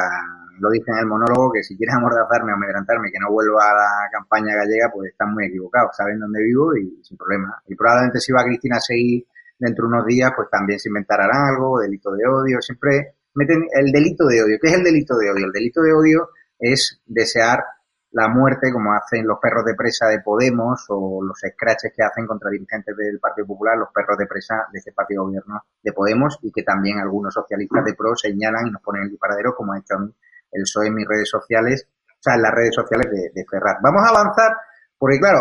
[0.60, 3.74] lo dije en el monólogo, que si quieres amordazarme o amedrentarme que no vuelva a
[3.74, 7.62] la campaña gallega, pues están muy equivocados, saben dónde vivo y sin problema.
[7.68, 9.26] Y probablemente si va Cristina a seguir
[9.60, 13.92] dentro de unos días, pues también se inventarán algo, delito de odio, siempre meten el
[13.92, 14.58] delito de odio.
[14.62, 15.46] ¿Qué es el delito de odio?
[15.46, 16.30] El delito de odio
[16.60, 17.64] es desear
[18.12, 22.26] la muerte, como hacen los perros de presa de Podemos o los scratches que hacen
[22.26, 26.40] contra dirigentes del Partido Popular, los perros de presa de ese partido gobierno de Podemos
[26.42, 29.80] y que también algunos socialistas de PRO señalan y nos ponen el disparadero, como ha
[29.80, 30.16] hecho a mí
[30.56, 33.78] el PSOE en mis redes sociales, o sea, en las redes sociales de, de Ferrat.
[33.82, 34.52] Vamos a avanzar,
[34.98, 35.40] porque claro,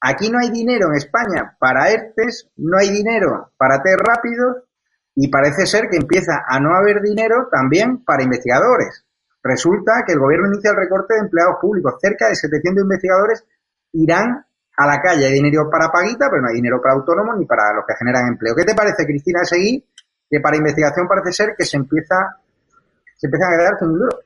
[0.00, 4.64] aquí no hay dinero en España para ERTES, no hay dinero para test rápidos
[5.14, 9.04] y parece ser que empieza a no haber dinero también para investigadores.
[9.42, 11.94] Resulta que el gobierno inicia el recorte de empleados públicos.
[12.00, 13.44] Cerca de 700 investigadores
[13.92, 14.44] irán
[14.76, 15.26] a la calle.
[15.26, 18.28] Hay dinero para paguita, pero no hay dinero para autónomos ni para los que generan
[18.28, 18.54] empleo.
[18.54, 19.84] ¿Qué te parece, Cristina, seguir?
[20.30, 22.38] Que para investigación parece ser que se empieza,
[23.16, 24.18] se empiezan a quedar sin duro.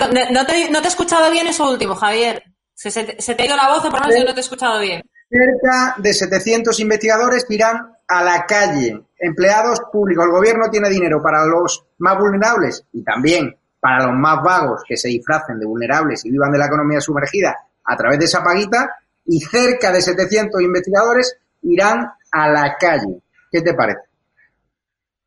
[0.00, 2.42] No te, he escuchado bien eso último, Javier.
[2.74, 4.40] Se, se, se te ha ido la voz o por lo menos yo no te
[4.40, 5.02] he escuchado bien.
[5.28, 9.00] Cerca de 700 investigadores irán a la calle.
[9.18, 10.24] Empleados públicos.
[10.24, 14.96] El gobierno tiene dinero para los más vulnerables y también para los más vagos que
[14.96, 18.96] se disfracen de vulnerables y vivan de la economía sumergida a través de esa paguita.
[19.24, 23.20] Y cerca de 700 investigadores irán a la calle.
[23.50, 24.05] ¿Qué te parece?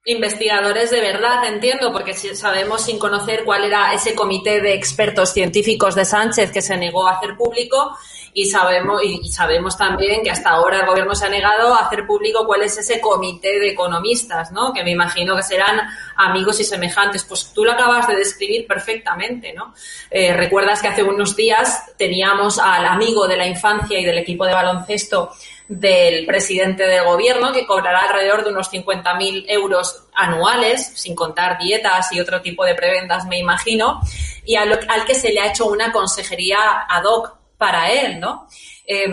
[0.06, 5.94] Investigadores de verdad, entiendo, porque sabemos sin conocer cuál era ese comité de expertos científicos
[5.94, 7.98] de Sánchez que se negó a hacer público
[8.42, 12.08] y sabemos y sabemos también que hasta ahora el gobierno se ha negado a hacer
[12.08, 14.72] público cuál es ese comité de economistas, ¿no?
[14.72, 15.82] Que me imagino que serán
[16.16, 17.26] amigos y semejantes.
[17.26, 19.74] Pues tú lo acabas de describir perfectamente, ¿no?
[20.10, 24.46] Eh, Recuerdas que hace unos días teníamos al amigo de la infancia y del equipo
[24.46, 25.32] de baloncesto
[25.68, 32.12] del presidente del gobierno, que cobrará alrededor de unos 50.000 euros anuales, sin contar dietas
[32.14, 34.00] y otro tipo de prebendas, me imagino,
[34.46, 38.48] y al, al, que se le ha hecho una consejería ad hoc para él, ¿no?
[38.88, 39.06] Eh,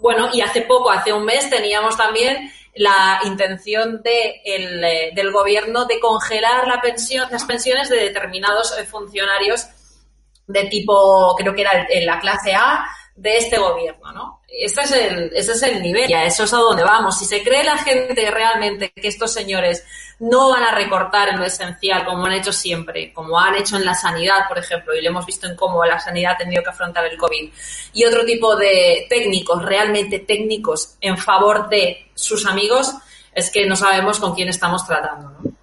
[0.00, 5.98] bueno, y hace poco, hace un mes, teníamos también la intención eh, del gobierno de
[5.98, 9.66] congelar la pensión, las pensiones de determinados funcionarios
[10.46, 12.84] de tipo, creo que era la clase A,
[13.18, 14.40] de este gobierno, ¿no?
[14.48, 17.18] Este es el, ese es el nivel, ya eso es a donde vamos.
[17.18, 19.84] Si se cree la gente realmente que estos señores
[20.20, 23.84] no van a recortar en lo esencial, como han hecho siempre, como han hecho en
[23.84, 26.70] la sanidad, por ejemplo, y lo hemos visto en cómo la sanidad ha tenido que
[26.70, 27.52] afrontar el COVID,
[27.92, 32.94] y otro tipo de técnicos, realmente técnicos, en favor de sus amigos,
[33.34, 35.57] es que no sabemos con quién estamos tratando, ¿no?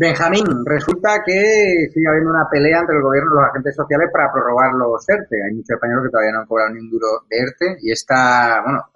[0.00, 4.30] Benjamín, resulta que sigue habiendo una pelea entre el gobierno y los agentes sociales para
[4.32, 5.42] prorrogar los ERTE.
[5.42, 8.62] Hay muchos españoles que todavía no han cobrado ni un duro de ERTE y esta,
[8.62, 8.92] bueno,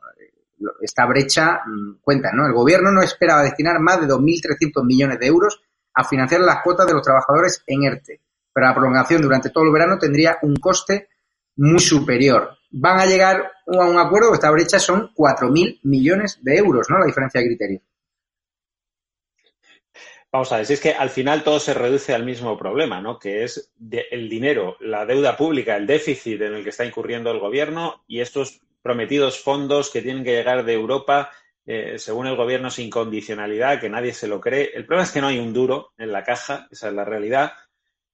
[0.81, 2.47] esta brecha mm, cuenta, ¿no?
[2.47, 5.61] El gobierno no esperaba destinar más de 2.300 millones de euros
[5.93, 8.21] a financiar las cuotas de los trabajadores en ERTE,
[8.53, 11.09] pero la prolongación durante todo el verano tendría un coste
[11.57, 12.51] muy superior.
[12.71, 17.01] Van a llegar a un acuerdo, esta brecha son 4.000 millones de euros, ¿no?
[17.01, 17.83] La diferencia de criterios.
[20.33, 23.19] Vamos a ver, si es que al final todo se reduce al mismo problema, ¿no?
[23.19, 23.71] Que es
[24.11, 28.21] el dinero, la deuda pública, el déficit en el que está incurriendo el gobierno y
[28.21, 31.31] estos prometidos fondos que tienen que llegar de Europa,
[31.67, 34.71] eh, según el gobierno, sin condicionalidad, que nadie se lo cree.
[34.73, 37.53] El problema es que no hay un duro en la caja, esa es la realidad,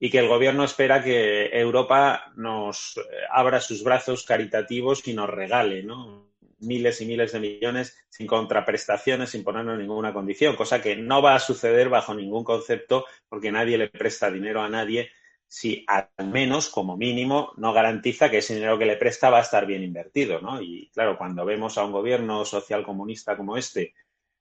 [0.00, 5.30] y que el gobierno espera que Europa nos eh, abra sus brazos caritativos y nos
[5.30, 6.27] regale, ¿no?
[6.58, 11.34] Miles y miles de millones sin contraprestaciones, sin ponernos ninguna condición, cosa que no va
[11.34, 15.10] a suceder bajo ningún concepto porque nadie le presta dinero a nadie
[15.48, 19.42] si al menos, como mínimo, no garantiza que ese dinero que le presta va a
[19.42, 20.60] estar bien invertido, ¿no?
[20.60, 23.94] Y claro, cuando vemos a un gobierno social comunista como este,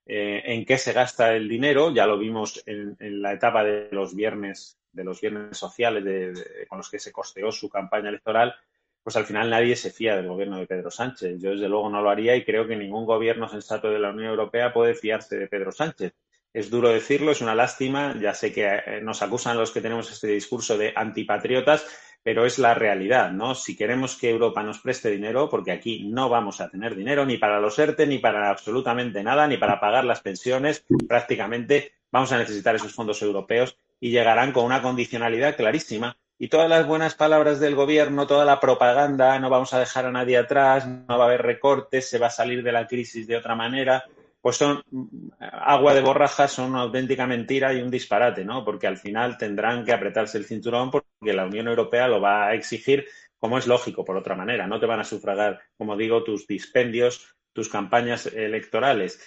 [0.06, 4.16] eh, en qué se gasta el dinero, ya lo vimos en, la etapa de los
[4.16, 6.38] viernes, de los viernes sociales
[6.68, 8.56] con los que se costeó su campaña electoral,
[9.08, 11.40] pues al final nadie se fía del gobierno de Pedro Sánchez.
[11.40, 14.32] Yo desde luego no lo haría y creo que ningún gobierno sensato de la Unión
[14.32, 16.14] Europea puede fiarse de Pedro Sánchez.
[16.52, 20.12] Es duro decirlo, es una lástima, ya sé que eh, nos acusan los que tenemos
[20.12, 21.88] este discurso de antipatriotas,
[22.22, 23.56] pero es la realidad, ¿no?
[23.56, 27.38] Si queremos que Europa nos preste dinero, porque aquí no vamos a tener dinero ni
[27.38, 32.40] para los ERTE, ni para absolutamente nada, ni para pagar las pensiones, prácticamente vamos a
[32.40, 37.60] necesitar esos fondos europeos y llegarán con una condicionalidad clarísima y todas las buenas palabras
[37.60, 41.28] del gobierno, toda la propaganda, no vamos a dejar a nadie atrás, no va a
[41.28, 44.06] haber recortes, se va a salir de la crisis de otra manera,
[44.40, 44.84] pues son
[45.40, 48.64] agua de borrajas, son una auténtica mentira y un disparate, ¿no?
[48.64, 52.54] Porque al final tendrán que apretarse el cinturón porque la Unión Europea lo va a
[52.54, 53.08] exigir,
[53.40, 54.68] como es lógico, por otra manera.
[54.68, 59.20] No te van a sufragar, como digo, tus dispendios, tus campañas electorales.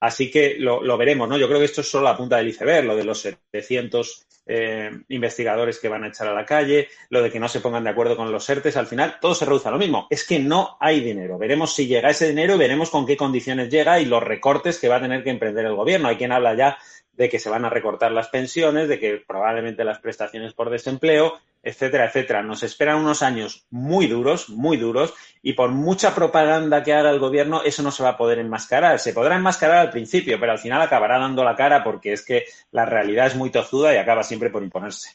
[0.00, 1.38] Así que lo, lo, veremos, ¿no?
[1.38, 4.90] Yo creo que esto es solo la punta del iceberg, lo de los 700 eh,
[5.08, 7.90] investigadores que van a echar a la calle, lo de que no se pongan de
[7.90, 10.06] acuerdo con los ERTES, al final todo se reduce a lo mismo.
[10.08, 11.36] Es que no hay dinero.
[11.36, 14.88] Veremos si llega ese dinero y veremos con qué condiciones llega y los recortes que
[14.88, 16.08] va a tener que emprender el gobierno.
[16.08, 16.78] Hay quien habla ya
[17.12, 21.34] de que se van a recortar las pensiones, de que probablemente las prestaciones por desempleo,
[21.66, 22.42] etcétera, etcétera.
[22.42, 25.12] Nos esperan unos años muy duros, muy duros,
[25.42, 29.00] y por mucha propaganda que haga el gobierno, eso no se va a poder enmascarar.
[29.00, 32.44] Se podrá enmascarar al principio, pero al final acabará dando la cara porque es que
[32.70, 35.10] la realidad es muy tozuda y acaba siempre por imponerse.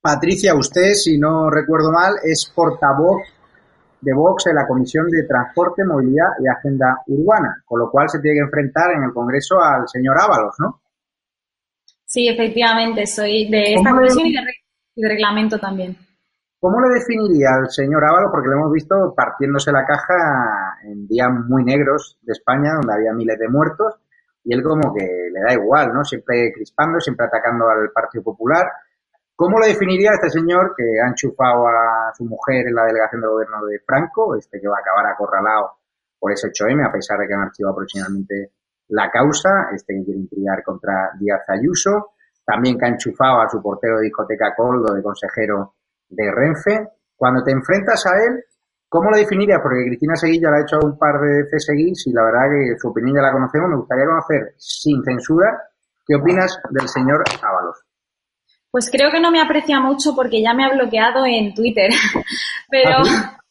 [0.00, 3.20] Patricia, usted, si no recuerdo mal, es portavoz
[4.00, 8.20] de Vox en la Comisión de Transporte, Movilidad y Agenda Urbana, con lo cual se
[8.20, 10.80] tiene que enfrentar en el Congreso al señor Ábalos, ¿no?
[12.04, 14.40] Sí, efectivamente, soy de esta comisión y de,
[14.96, 15.96] reglamento también.
[16.60, 18.30] ¿Cómo le definiría al señor Ávalo?
[18.30, 23.12] Porque lo hemos visto partiéndose la caja en días muy negros de España, donde había
[23.12, 24.00] miles de muertos,
[24.44, 26.04] y él como que le da igual, ¿no?
[26.04, 28.64] Siempre crispando, siempre atacando al Partido Popular.
[29.36, 33.28] ¿Cómo le definiría este señor que ha enchufado a su mujer en la delegación de
[33.28, 35.72] gobierno de Franco, este que va a acabar acorralado
[36.18, 38.52] por ese 8M, a pesar de que han archivado aproximadamente
[38.88, 42.13] la causa, este que quiere intrigar contra Díaz Ayuso,
[42.44, 45.74] también que ha enchufado a su portero de discoteca Coldo de consejero
[46.08, 46.88] de Renfe.
[47.16, 48.44] Cuando te enfrentas a él,
[48.88, 49.60] ¿cómo lo definirías?
[49.62, 52.88] Porque Cristina Seguilla le ha hecho un par de CSGs y la verdad que su
[52.88, 53.70] opinión ya la conocemos.
[53.70, 55.62] Me gustaría conocer, sin censura,
[56.06, 57.82] ¿qué opinas del señor Ábalos?
[58.70, 61.90] Pues creo que no me aprecia mucho porque ya me ha bloqueado en Twitter.
[62.70, 63.38] Pero ¿Ah,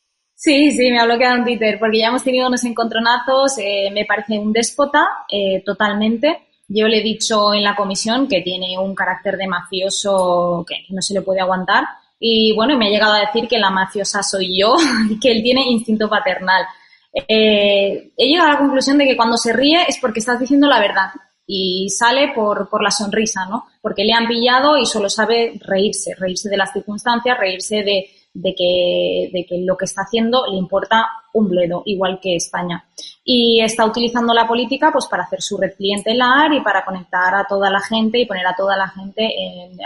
[0.44, 4.04] Sí, sí, me ha bloqueado en Twitter porque ya hemos tenido unos encontronazos, eh, me
[4.06, 6.50] parece un déspota eh, totalmente.
[6.74, 11.02] Yo le he dicho en la comisión que tiene un carácter de mafioso que no
[11.02, 11.86] se le puede aguantar
[12.20, 14.74] y bueno, me ha llegado a decir que la mafiosa soy yo
[15.10, 16.66] y que él tiene instinto paternal.
[17.14, 20.68] Eh, he llegado a la conclusión de que cuando se ríe es porque estás diciendo
[20.68, 21.10] la verdad
[21.46, 23.66] y sale por, por la sonrisa, ¿no?
[23.82, 28.56] Porque le han pillado y solo sabe reírse, reírse de las circunstancias, reírse de, de
[28.56, 32.86] que, de que lo que está haciendo le importa un bledo, igual que España.
[33.24, 37.46] Y está utilizando la política pues para hacer su red clientelar y para conectar a
[37.46, 39.30] toda la gente y poner a toda la gente,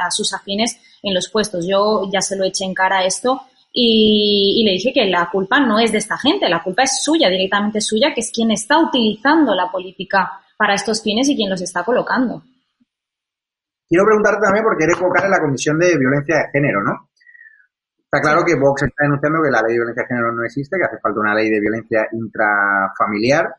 [0.01, 1.67] a sus afines en los puestos.
[1.67, 3.41] Yo ya se lo eché en cara esto
[3.71, 7.03] y, y, le dije que la culpa no es de esta gente, la culpa es
[7.03, 11.49] suya, directamente suya, que es quien está utilizando la política para estos fines y quien
[11.49, 12.41] los está colocando.
[13.87, 17.09] Quiero preguntarte también porque eres vocal en la Comisión de Violencia de Género, ¿no?
[18.17, 20.75] Está claro que Vox está denunciando que la ley de violencia de género no existe,
[20.75, 23.55] que hace falta una ley de violencia intrafamiliar.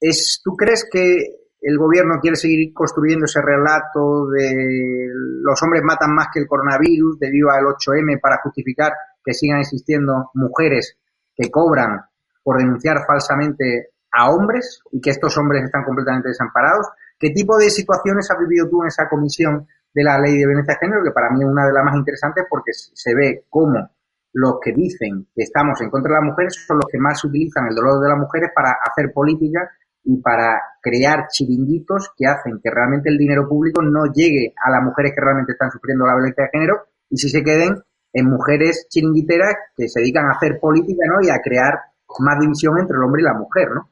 [0.00, 5.06] ¿Es, ¿Tú crees que el gobierno quiere seguir construyendo ese relato de
[5.42, 8.92] los hombres matan más que el coronavirus debido al 8M para justificar
[9.24, 10.98] que sigan existiendo mujeres
[11.32, 12.00] que cobran
[12.42, 16.88] por denunciar falsamente a hombres y que estos hombres están completamente desamparados?
[17.16, 20.74] ¿Qué tipo de situaciones has vivido tú en esa comisión de la ley de violencia
[20.74, 21.02] de género?
[21.02, 23.88] Que para mí es una de las más interesantes porque se ve cómo
[24.34, 27.68] los que dicen que estamos en contra de las mujeres son los que más utilizan
[27.68, 29.70] el dolor de las mujeres para hacer política
[30.04, 34.84] y para crear chiringuitos que hacen que realmente el dinero público no llegue a las
[34.84, 37.82] mujeres que realmente están sufriendo la violencia de género y si se queden
[38.12, 41.26] en mujeres chiringuiteras que se dedican a hacer política ¿no?
[41.26, 41.80] y a crear
[42.20, 43.88] más división entre el hombre y la mujer, ¿no?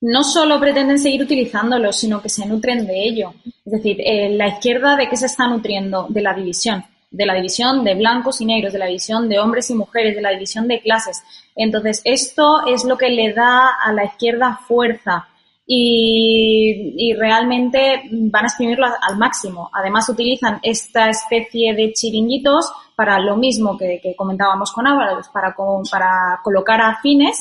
[0.00, 3.34] No solo pretenden seguir utilizándolo, sino que se nutren de ello.
[3.64, 6.06] Es decir, eh, la izquierda de qué se está nutriendo?
[6.08, 9.68] De la división de la división de blancos y negros, de la división de hombres
[9.70, 11.22] y mujeres, de la división de clases.
[11.56, 15.26] Entonces, esto es lo que le da a la izquierda fuerza
[15.66, 19.70] y, realmente van a exprimirlo al máximo.
[19.72, 25.54] Además, utilizan esta especie de chiringuitos para lo mismo que, comentábamos con Álvaro, para,
[25.90, 27.36] para colocar a fines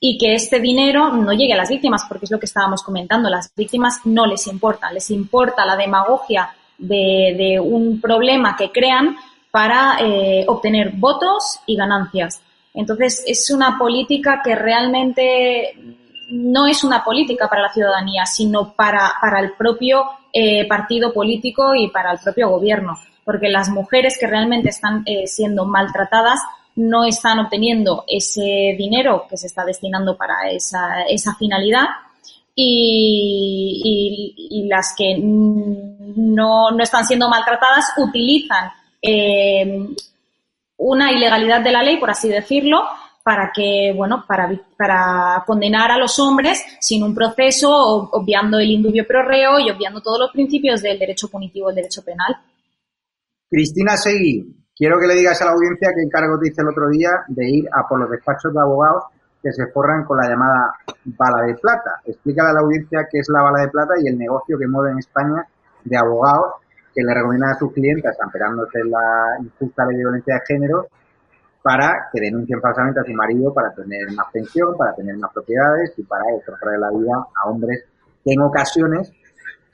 [0.00, 3.28] y que este dinero no llegue a las víctimas, porque es lo que estábamos comentando.
[3.28, 9.16] Las víctimas no les importa, les importa la demagogia de, un problema que crean
[9.50, 12.40] para eh, obtener votos y ganancias.
[12.72, 15.74] Entonces, es una política que realmente
[16.30, 21.74] no es una política para la ciudadanía, sino para, para el propio eh, partido político
[21.74, 22.96] y para el propio gobierno.
[23.24, 26.40] Porque las mujeres que realmente están eh, siendo maltratadas
[26.76, 31.86] no están obteniendo ese dinero que se está destinando para esa, esa finalidad
[32.54, 38.70] y, las que no, no, están siendo maltratadas utilizan
[39.02, 39.86] eh,
[40.76, 42.84] una ilegalidad de la ley, por así decirlo,
[43.22, 49.06] para que, bueno, para, para condenar a los hombres sin un proceso, obviando el indubio
[49.06, 52.36] pro reo y obviando todos los principios del derecho punitivo, el derecho penal.
[53.48, 56.88] Cristina Seguí, quiero que le digas a la audiencia que encargo te hice el otro
[56.88, 59.04] día de ir a por los despachos de abogados
[59.42, 60.72] que se forran con la llamada
[61.04, 62.00] bala de plata.
[62.02, 64.92] Explícale a la audiencia qué es la bala de plata y el negocio que mueve
[64.92, 65.46] en España
[65.84, 66.54] de abogados
[66.94, 70.86] que le recomiendan a sus clientes, amperándose la injusta ley de violencia de género,
[71.62, 75.92] para que denuncien falsamente a su marido para tener más pensión, para tener más propiedades
[75.98, 76.24] y para
[76.58, 77.84] traer la vida a hombres
[78.24, 79.12] que en ocasiones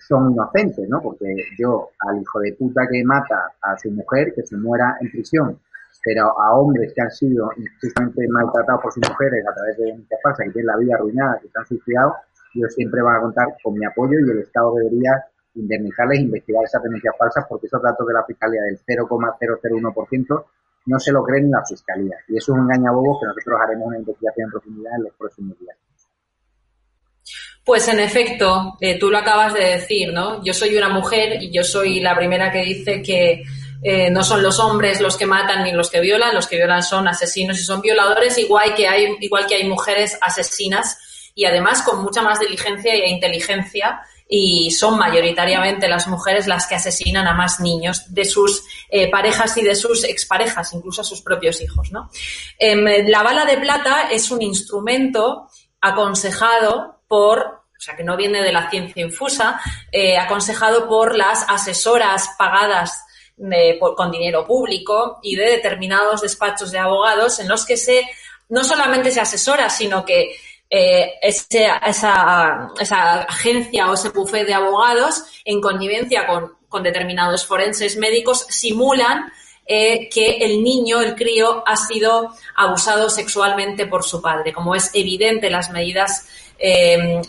[0.07, 1.01] son inocentes, ¿no?
[1.01, 1.27] Porque
[1.59, 5.59] yo al hijo de puta que mata a su mujer, que se muera en prisión,
[6.05, 10.21] pero a hombres que han sido injustamente maltratados por sus mujeres a través de denuncias
[10.23, 12.15] falsas, que tienen la vida arruinada, que se han suicidado,
[12.55, 16.65] ellos siempre van a contar con mi apoyo y el Estado debería indemnizarles e investigar
[16.65, 20.45] esas denuncias falsas porque esos datos de la Fiscalía del 0,001%
[20.87, 22.17] no se lo creen en la Fiscalía.
[22.29, 25.59] Y eso es un engañabobos que nosotros haremos una investigación en profundidad en los próximos
[25.59, 25.77] días.
[27.67, 30.41] Pues en efecto, eh, tú lo acabas de decir, ¿no?
[30.45, 33.43] Yo soy una mujer y yo soy la primera que dice que
[33.83, 36.85] eh, no son los hombres los que matan ni los que violan, los que violan
[36.85, 40.97] son asesinos y son violadores, igual que hay, igual que hay mujeres asesinas
[41.35, 46.77] y además con mucha más diligencia e inteligencia y son mayoritariamente las mujeres las que
[46.77, 51.21] asesinan a más niños de sus eh, parejas y de sus exparejas, incluso a sus
[51.21, 51.91] propios hijos.
[51.91, 52.11] ¿no?
[52.61, 55.49] Em, la bala de plata es un instrumento
[55.81, 59.61] aconsejado por o sea, que no viene de la ciencia infusa,
[59.93, 63.03] eh, aconsejado por las asesoras pagadas
[63.97, 68.09] con dinero público y de determinados despachos de abogados en los que se
[68.49, 70.37] no solamente se asesora, sino que
[70.71, 77.97] eh, esa, esa, agencia o ese buffet de abogados, en connivencia con, con determinados forenses
[77.97, 79.33] médicos, simulan
[79.67, 84.53] eh, que el niño, el crío, ha sido abusado sexualmente por su padre.
[84.53, 86.29] Como es evidente, las medidas
[86.59, 87.21] eh,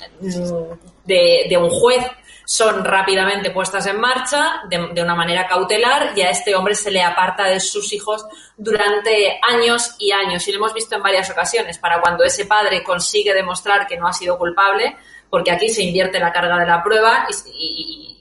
[1.06, 2.06] de, de, un juez
[2.50, 7.04] son rápidamente puestas en marcha de, una manera cautelar y a este hombre se le
[7.04, 8.26] aparta de sus hijos
[8.56, 10.48] durante años y años.
[10.48, 14.08] Y lo hemos visto en varias ocasiones, para cuando ese padre consigue demostrar que no
[14.08, 14.96] ha sido culpable,
[15.30, 18.14] porque aquí se invierte la carga de la prueba y,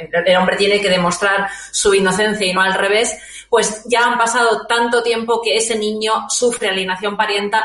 [0.00, 3.18] el hombre tiene que demostrar su inocencia y no al revés,
[3.50, 7.62] pues ya han pasado tanto tiempo que ese niño sufre alienación parental,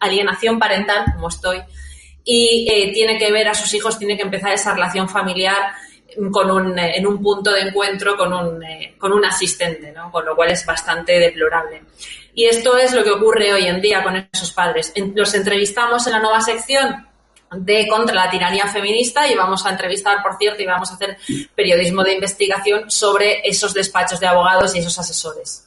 [0.00, 1.62] alienación parental como estoy,
[2.30, 5.72] y eh, tiene que ver a sus hijos, tiene que empezar esa relación familiar
[6.30, 8.62] con un, en un punto de encuentro con un,
[8.98, 10.12] con un asistente, ¿no?
[10.12, 11.84] con lo cual es bastante deplorable.
[12.34, 14.92] Y esto es lo que ocurre hoy en día con esos padres.
[15.14, 17.06] Los entrevistamos en la nueva sección
[17.50, 21.16] de contra la tiranía feminista y vamos a entrevistar, por cierto, y vamos a hacer
[21.56, 25.66] periodismo de investigación sobre esos despachos de abogados y esos asesores.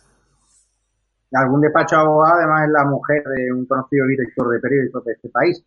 [1.33, 5.13] Algún despacho de abogados, además, es la mujer de un conocido director de periódicos de
[5.13, 5.63] este país.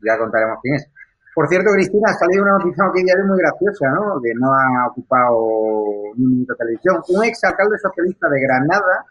[0.00, 0.88] Ya contaremos quién es.
[1.34, 4.20] Por cierto, Cristina, ha salido una noticia que ya es muy graciosa, ¿no?
[4.20, 6.96] Que no ha ocupado ni un minuto de televisión.
[7.08, 9.06] Un exalcalde socialista de Granada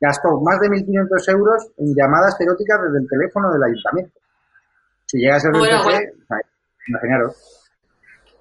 [0.00, 4.20] gastó más de 1.500 euros en llamadas eróticas desde el teléfono del ayuntamiento.
[5.06, 5.82] Si llega a ser bueno,
[6.88, 7.36] imaginaros.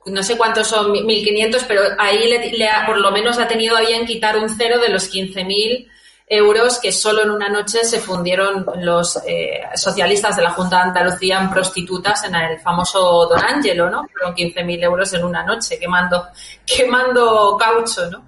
[0.05, 4.05] No sé cuántos son 1.500, pero ahí le, por lo menos ha tenido a bien
[4.05, 5.89] quitar un cero de los 15.000
[6.29, 10.83] euros que solo en una noche se fundieron los eh, socialistas de la Junta de
[10.89, 14.05] Andalucía en prostitutas en el famoso Don Ángelo, ¿no?
[14.11, 16.27] Fueron 15.000 euros en una noche quemando,
[16.65, 18.27] quemando caucho, ¿no?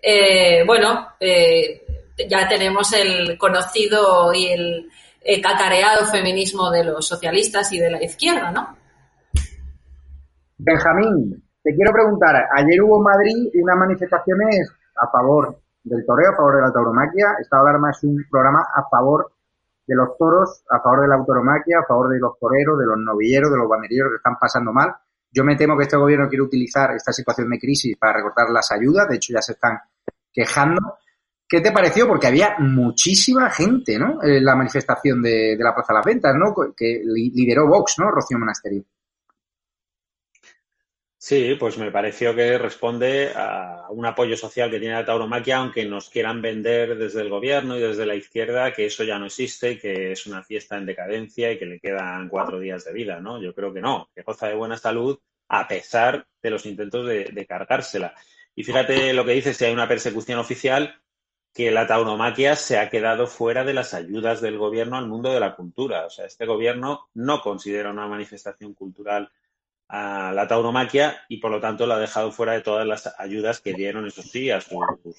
[0.00, 1.84] Eh, bueno, eh,
[2.28, 8.50] ya tenemos el conocido y el cacareado feminismo de los socialistas y de la izquierda,
[8.50, 8.76] ¿no?
[10.56, 16.36] Benjamín, te quiero preguntar, ayer hubo en Madrid unas manifestaciones a favor del toreo, a
[16.36, 17.36] favor de la tauromaquia.
[17.40, 19.30] Estado de Alarma es un programa a favor
[19.86, 22.98] de los toros, a favor de la autoromaquia, a favor de los toreros, de los
[22.98, 24.94] novilleros, de los banderilleros que están pasando mal.
[25.30, 28.70] Yo me temo que este gobierno quiere utilizar esta situación de crisis para recortar las
[28.72, 29.78] ayudas, de hecho ya se están
[30.32, 30.98] quejando.
[31.46, 32.08] ¿Qué te pareció?
[32.08, 34.22] Porque había muchísima gente, ¿no?
[34.22, 36.54] En la manifestación de, la Plaza de las Ventas, ¿no?
[36.74, 38.10] Que lideró Vox, ¿no?
[38.10, 38.84] Rocío Monasterio.
[41.26, 45.86] Sí, pues me pareció que responde a un apoyo social que tiene la tauromaquia, aunque
[45.86, 49.78] nos quieran vender desde el gobierno y desde la izquierda que eso ya no existe
[49.78, 53.40] que es una fiesta en decadencia y que le quedan cuatro días de vida, ¿no?
[53.40, 55.18] Yo creo que no, que goza de buena salud
[55.48, 58.14] a pesar de los intentos de, de cargársela.
[58.54, 61.00] Y fíjate lo que dice, si hay una persecución oficial,
[61.54, 65.40] que la tauromaquia se ha quedado fuera de las ayudas del gobierno al mundo de
[65.40, 66.04] la cultura.
[66.04, 69.30] O sea, este gobierno no considera una manifestación cultural
[69.96, 73.60] a la tauromaquia y por lo tanto la ha dejado fuera de todas las ayudas
[73.60, 75.16] que dieron esos días sus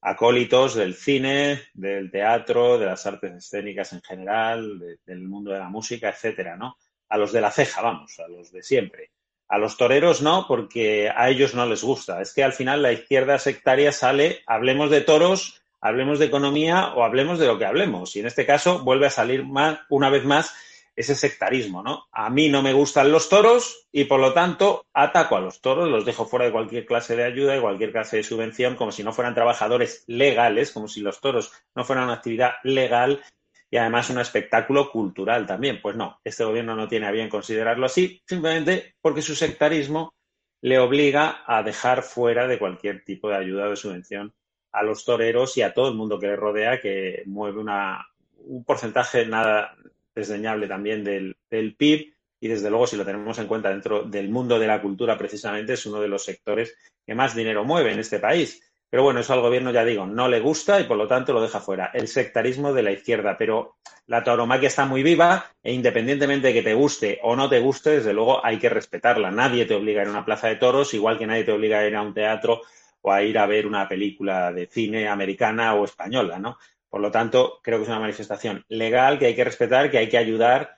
[0.00, 5.68] acólitos del cine, del teatro, de las artes escénicas en general, del mundo de la
[5.68, 6.76] música, etcétera, ¿no?
[7.08, 9.10] A los de la ceja, vamos, a los de siempre.
[9.48, 12.20] A los toreros no, porque a ellos no les gusta.
[12.20, 17.04] Es que al final la izquierda sectaria sale, hablemos de toros hablemos de economía o
[17.04, 18.16] hablemos de lo que hablemos.
[18.16, 20.54] Y en este caso vuelve a salir más, una vez más
[20.96, 22.04] ese sectarismo, ¿no?
[22.12, 25.88] A mí no me gustan los toros y por lo tanto ataco a los toros,
[25.88, 29.02] los dejo fuera de cualquier clase de ayuda y cualquier clase de subvención, como si
[29.02, 33.22] no fueran trabajadores legales, como si los toros no fueran una actividad legal
[33.70, 35.80] y además un espectáculo cultural también.
[35.82, 40.14] Pues no, este gobierno no tiene a bien considerarlo así, simplemente porque su sectarismo
[40.60, 44.32] le obliga a dejar fuera de cualquier tipo de ayuda o de subvención
[44.72, 48.06] a los toreros y a todo el mundo que le rodea, que mueve una,
[48.38, 49.76] un porcentaje nada
[50.14, 54.58] desdeñable también del, PIB y desde luego si lo tenemos en cuenta dentro del mundo
[54.58, 58.18] de la cultura precisamente es uno de los sectores que más dinero mueve en este
[58.18, 58.60] país.
[58.90, 61.42] Pero bueno, eso al gobierno ya digo, no le gusta y por lo tanto lo
[61.42, 61.90] deja fuera.
[61.92, 66.62] El sectarismo de la izquierda, pero la tauromaquia está muy viva e independientemente de que
[66.62, 69.32] te guste o no te guste, desde luego hay que respetarla.
[69.32, 71.80] Nadie te obliga a ir a una plaza de toros, igual que nadie te obliga
[71.80, 72.60] a ir a un teatro
[73.00, 76.58] o a ir a ver una película de cine americana o española, ¿no?
[76.94, 80.08] Por lo tanto, creo que es una manifestación legal que hay que respetar, que hay
[80.08, 80.76] que ayudar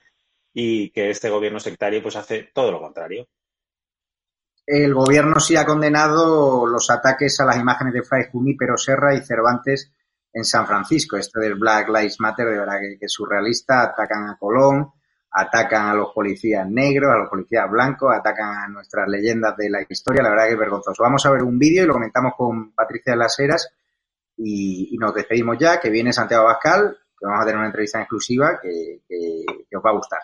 [0.51, 3.27] y que este gobierno sectario pues hace todo lo contrario.
[4.65, 9.21] El gobierno sí ha condenado los ataques a las imágenes de Fray Junípero Serra y
[9.21, 9.93] Cervantes
[10.33, 11.17] en San Francisco.
[11.17, 13.83] Este del Black Lives Matter, de verdad que, que es surrealista.
[13.83, 14.91] Atacan a Colón,
[15.29, 19.85] atacan a los policías negros, a los policías blancos, atacan a nuestras leyendas de la
[19.87, 21.03] historia, la verdad que es vergonzoso.
[21.03, 23.71] Vamos a ver un vídeo y lo comentamos con Patricia de las Heras
[24.37, 28.59] y, nos despedimos ya, que viene Santiago Bascal, que vamos a tener una entrevista exclusiva
[28.61, 29.01] que,
[29.75, 30.19] os va a gustar.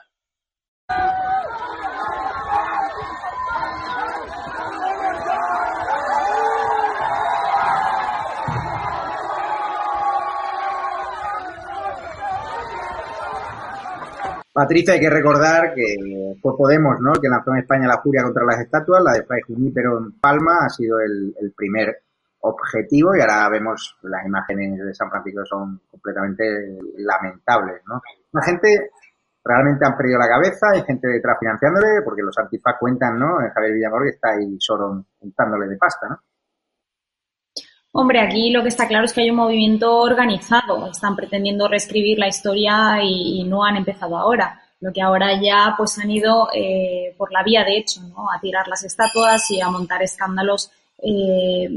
[14.53, 15.95] Patricia, hay que recordar que
[16.39, 17.13] fue Podemos, ¿no?
[17.13, 20.65] que lanzó en España la furia contra las estatuas, la de Fray Junípero en Palma
[20.65, 22.03] ha sido el, primer
[22.43, 26.43] objetivo y ahora vemos las imágenes de San Francisco son completamente
[26.97, 28.01] lamentables, ¿no?
[28.33, 28.91] La gente
[29.43, 33.37] realmente han perdido la cabeza, hay gente detrás financiándole, porque los antifaz cuentan, ¿no?
[33.53, 36.19] Javier Villamor está ahí solo untándole de pasta, ¿no?
[37.95, 40.87] Hombre, aquí lo que está claro es que hay un movimiento organizado.
[40.89, 44.59] Están pretendiendo reescribir la historia y, no han empezado ahora.
[44.79, 48.29] lo que ahora ya pues han ido eh, por la vía de hecho, ¿no?
[48.31, 51.69] A tirar las estatuas y a montar escándalos eh,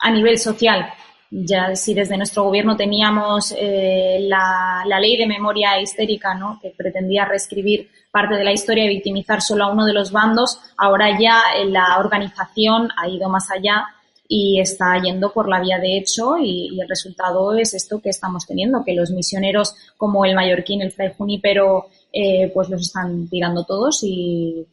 [0.00, 0.86] a nivel social.
[1.32, 6.58] Ya si desde nuestro gobierno teníamos eh, la, ley de memoria histérica, ¿no?
[6.60, 10.60] que pretendía reescribir parte de la historia y victimizar solo a uno de los bandos,
[10.76, 13.86] ahora ya la organización ha ido más allá
[14.26, 18.44] y está yendo por la vía de hecho y, el resultado es esto que estamos
[18.44, 23.64] teniendo, que los misioneros como el mallorquín, el fray Junípero, eh, pues los están tirando
[23.64, 24.66] todos y,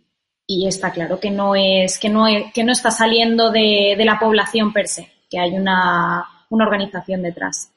[0.48, 4.88] está claro que no es que no, que no está saliendo de la población per
[4.88, 7.72] se, que hay una, una organización detrás.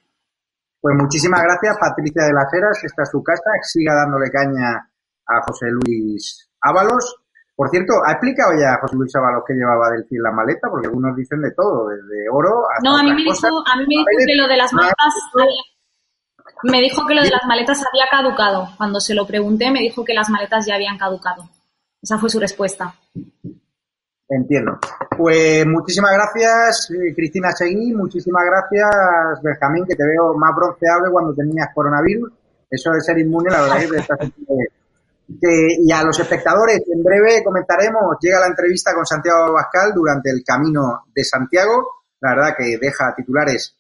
[0.81, 2.85] Pues muchísimas gracias, Patricia de las Heras.
[2.85, 3.51] Esta es su casa.
[3.63, 4.91] Siga dándole caña
[5.27, 7.17] a José Luis Ábalos.
[7.55, 10.69] Por cierto, ¿ha explicado ya José Luis Ábalos que llevaba del en la maleta?
[10.71, 12.89] Porque algunos dicen de todo, desde oro hasta.
[12.89, 15.15] No, a mí me dijo, a mí me dijo que lo de las maletas.
[16.63, 18.69] Me dijo que lo de las maletas había caducado.
[18.79, 21.49] Cuando se lo pregunté, me dijo que las maletas ya habían caducado.
[22.03, 22.95] Esa fue su respuesta.
[24.31, 24.79] Entiendo.
[25.17, 27.93] Pues muchísimas gracias, eh, Cristina Seguí.
[27.93, 32.33] Muchísimas gracias, Benjamín, que te veo más bronceado cuando tenías coronavirus.
[32.71, 34.81] Eso de ser inmune, la verdad es que
[35.41, 40.31] que, y a los espectadores, en breve comentaremos, llega la entrevista con Santiago Abascal durante
[40.31, 43.77] el camino de Santiago, la verdad que deja titulares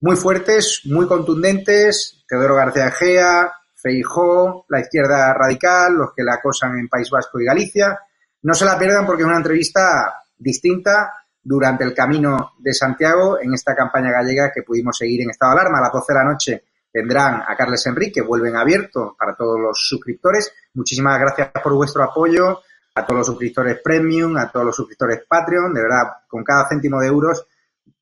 [0.00, 6.78] muy fuertes, muy contundentes, Teodoro García Egea, Feijó, la izquierda radical, los que la acosan
[6.78, 7.98] en País Vasco y Galicia.
[8.42, 11.12] No se la pierdan porque es una entrevista distinta
[11.42, 15.60] durante el camino de Santiago en esta campaña gallega que pudimos seguir en estado de
[15.60, 19.58] alarma a las 12 de la noche tendrán a Carles Enrique, vuelven abierto para todos
[19.60, 20.52] los suscriptores.
[20.74, 22.60] Muchísimas gracias por vuestro apoyo,
[22.94, 25.72] a todos los suscriptores Premium, a todos los suscriptores Patreon.
[25.72, 27.46] De verdad, con cada céntimo de euros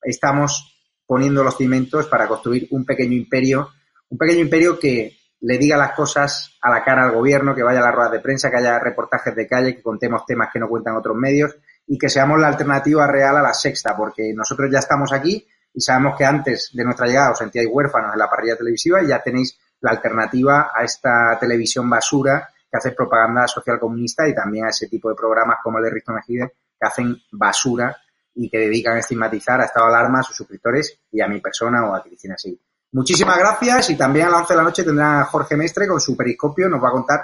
[0.02, 0.72] estamos
[1.06, 3.70] poniendo los cimientos para construir un pequeño imperio,
[4.08, 5.16] un pequeño imperio que
[5.46, 8.18] le diga las cosas a la cara al gobierno, que vaya a las ruedas de
[8.18, 11.56] prensa, que haya reportajes de calle, que contemos temas que no cuentan otros medios
[11.86, 15.80] y que seamos la alternativa real a la sexta, porque nosotros ya estamos aquí y
[15.80, 19.22] sabemos que antes de nuestra llegada os sentíais huérfanos en la parrilla televisiva y ya
[19.22, 24.70] tenéis la alternativa a esta televisión basura que hace propaganda social comunista y también a
[24.70, 27.96] ese tipo de programas como el de Risto Mejide que hacen basura
[28.34, 31.40] y que dedican a estigmatizar a estado de alarma a sus suscriptores y a mi
[31.40, 32.60] persona o a Cristina Sí.
[32.92, 36.16] Muchísimas gracias y también a las 11 de la noche tendrá Jorge Mestre con su
[36.16, 37.20] periscopio, nos va a contar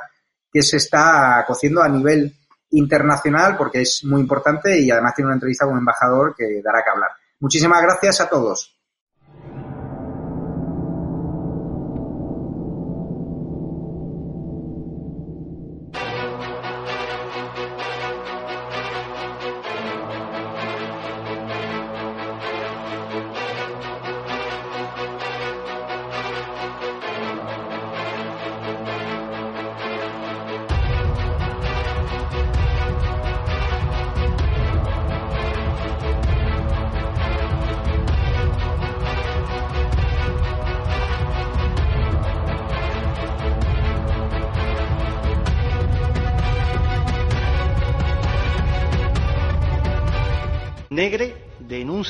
[0.51, 2.35] qué se está cociendo a nivel
[2.71, 6.83] internacional porque es muy importante y además tiene una entrevista con un embajador que dará
[6.83, 7.11] que hablar.
[7.41, 8.77] Muchísimas gracias a todos.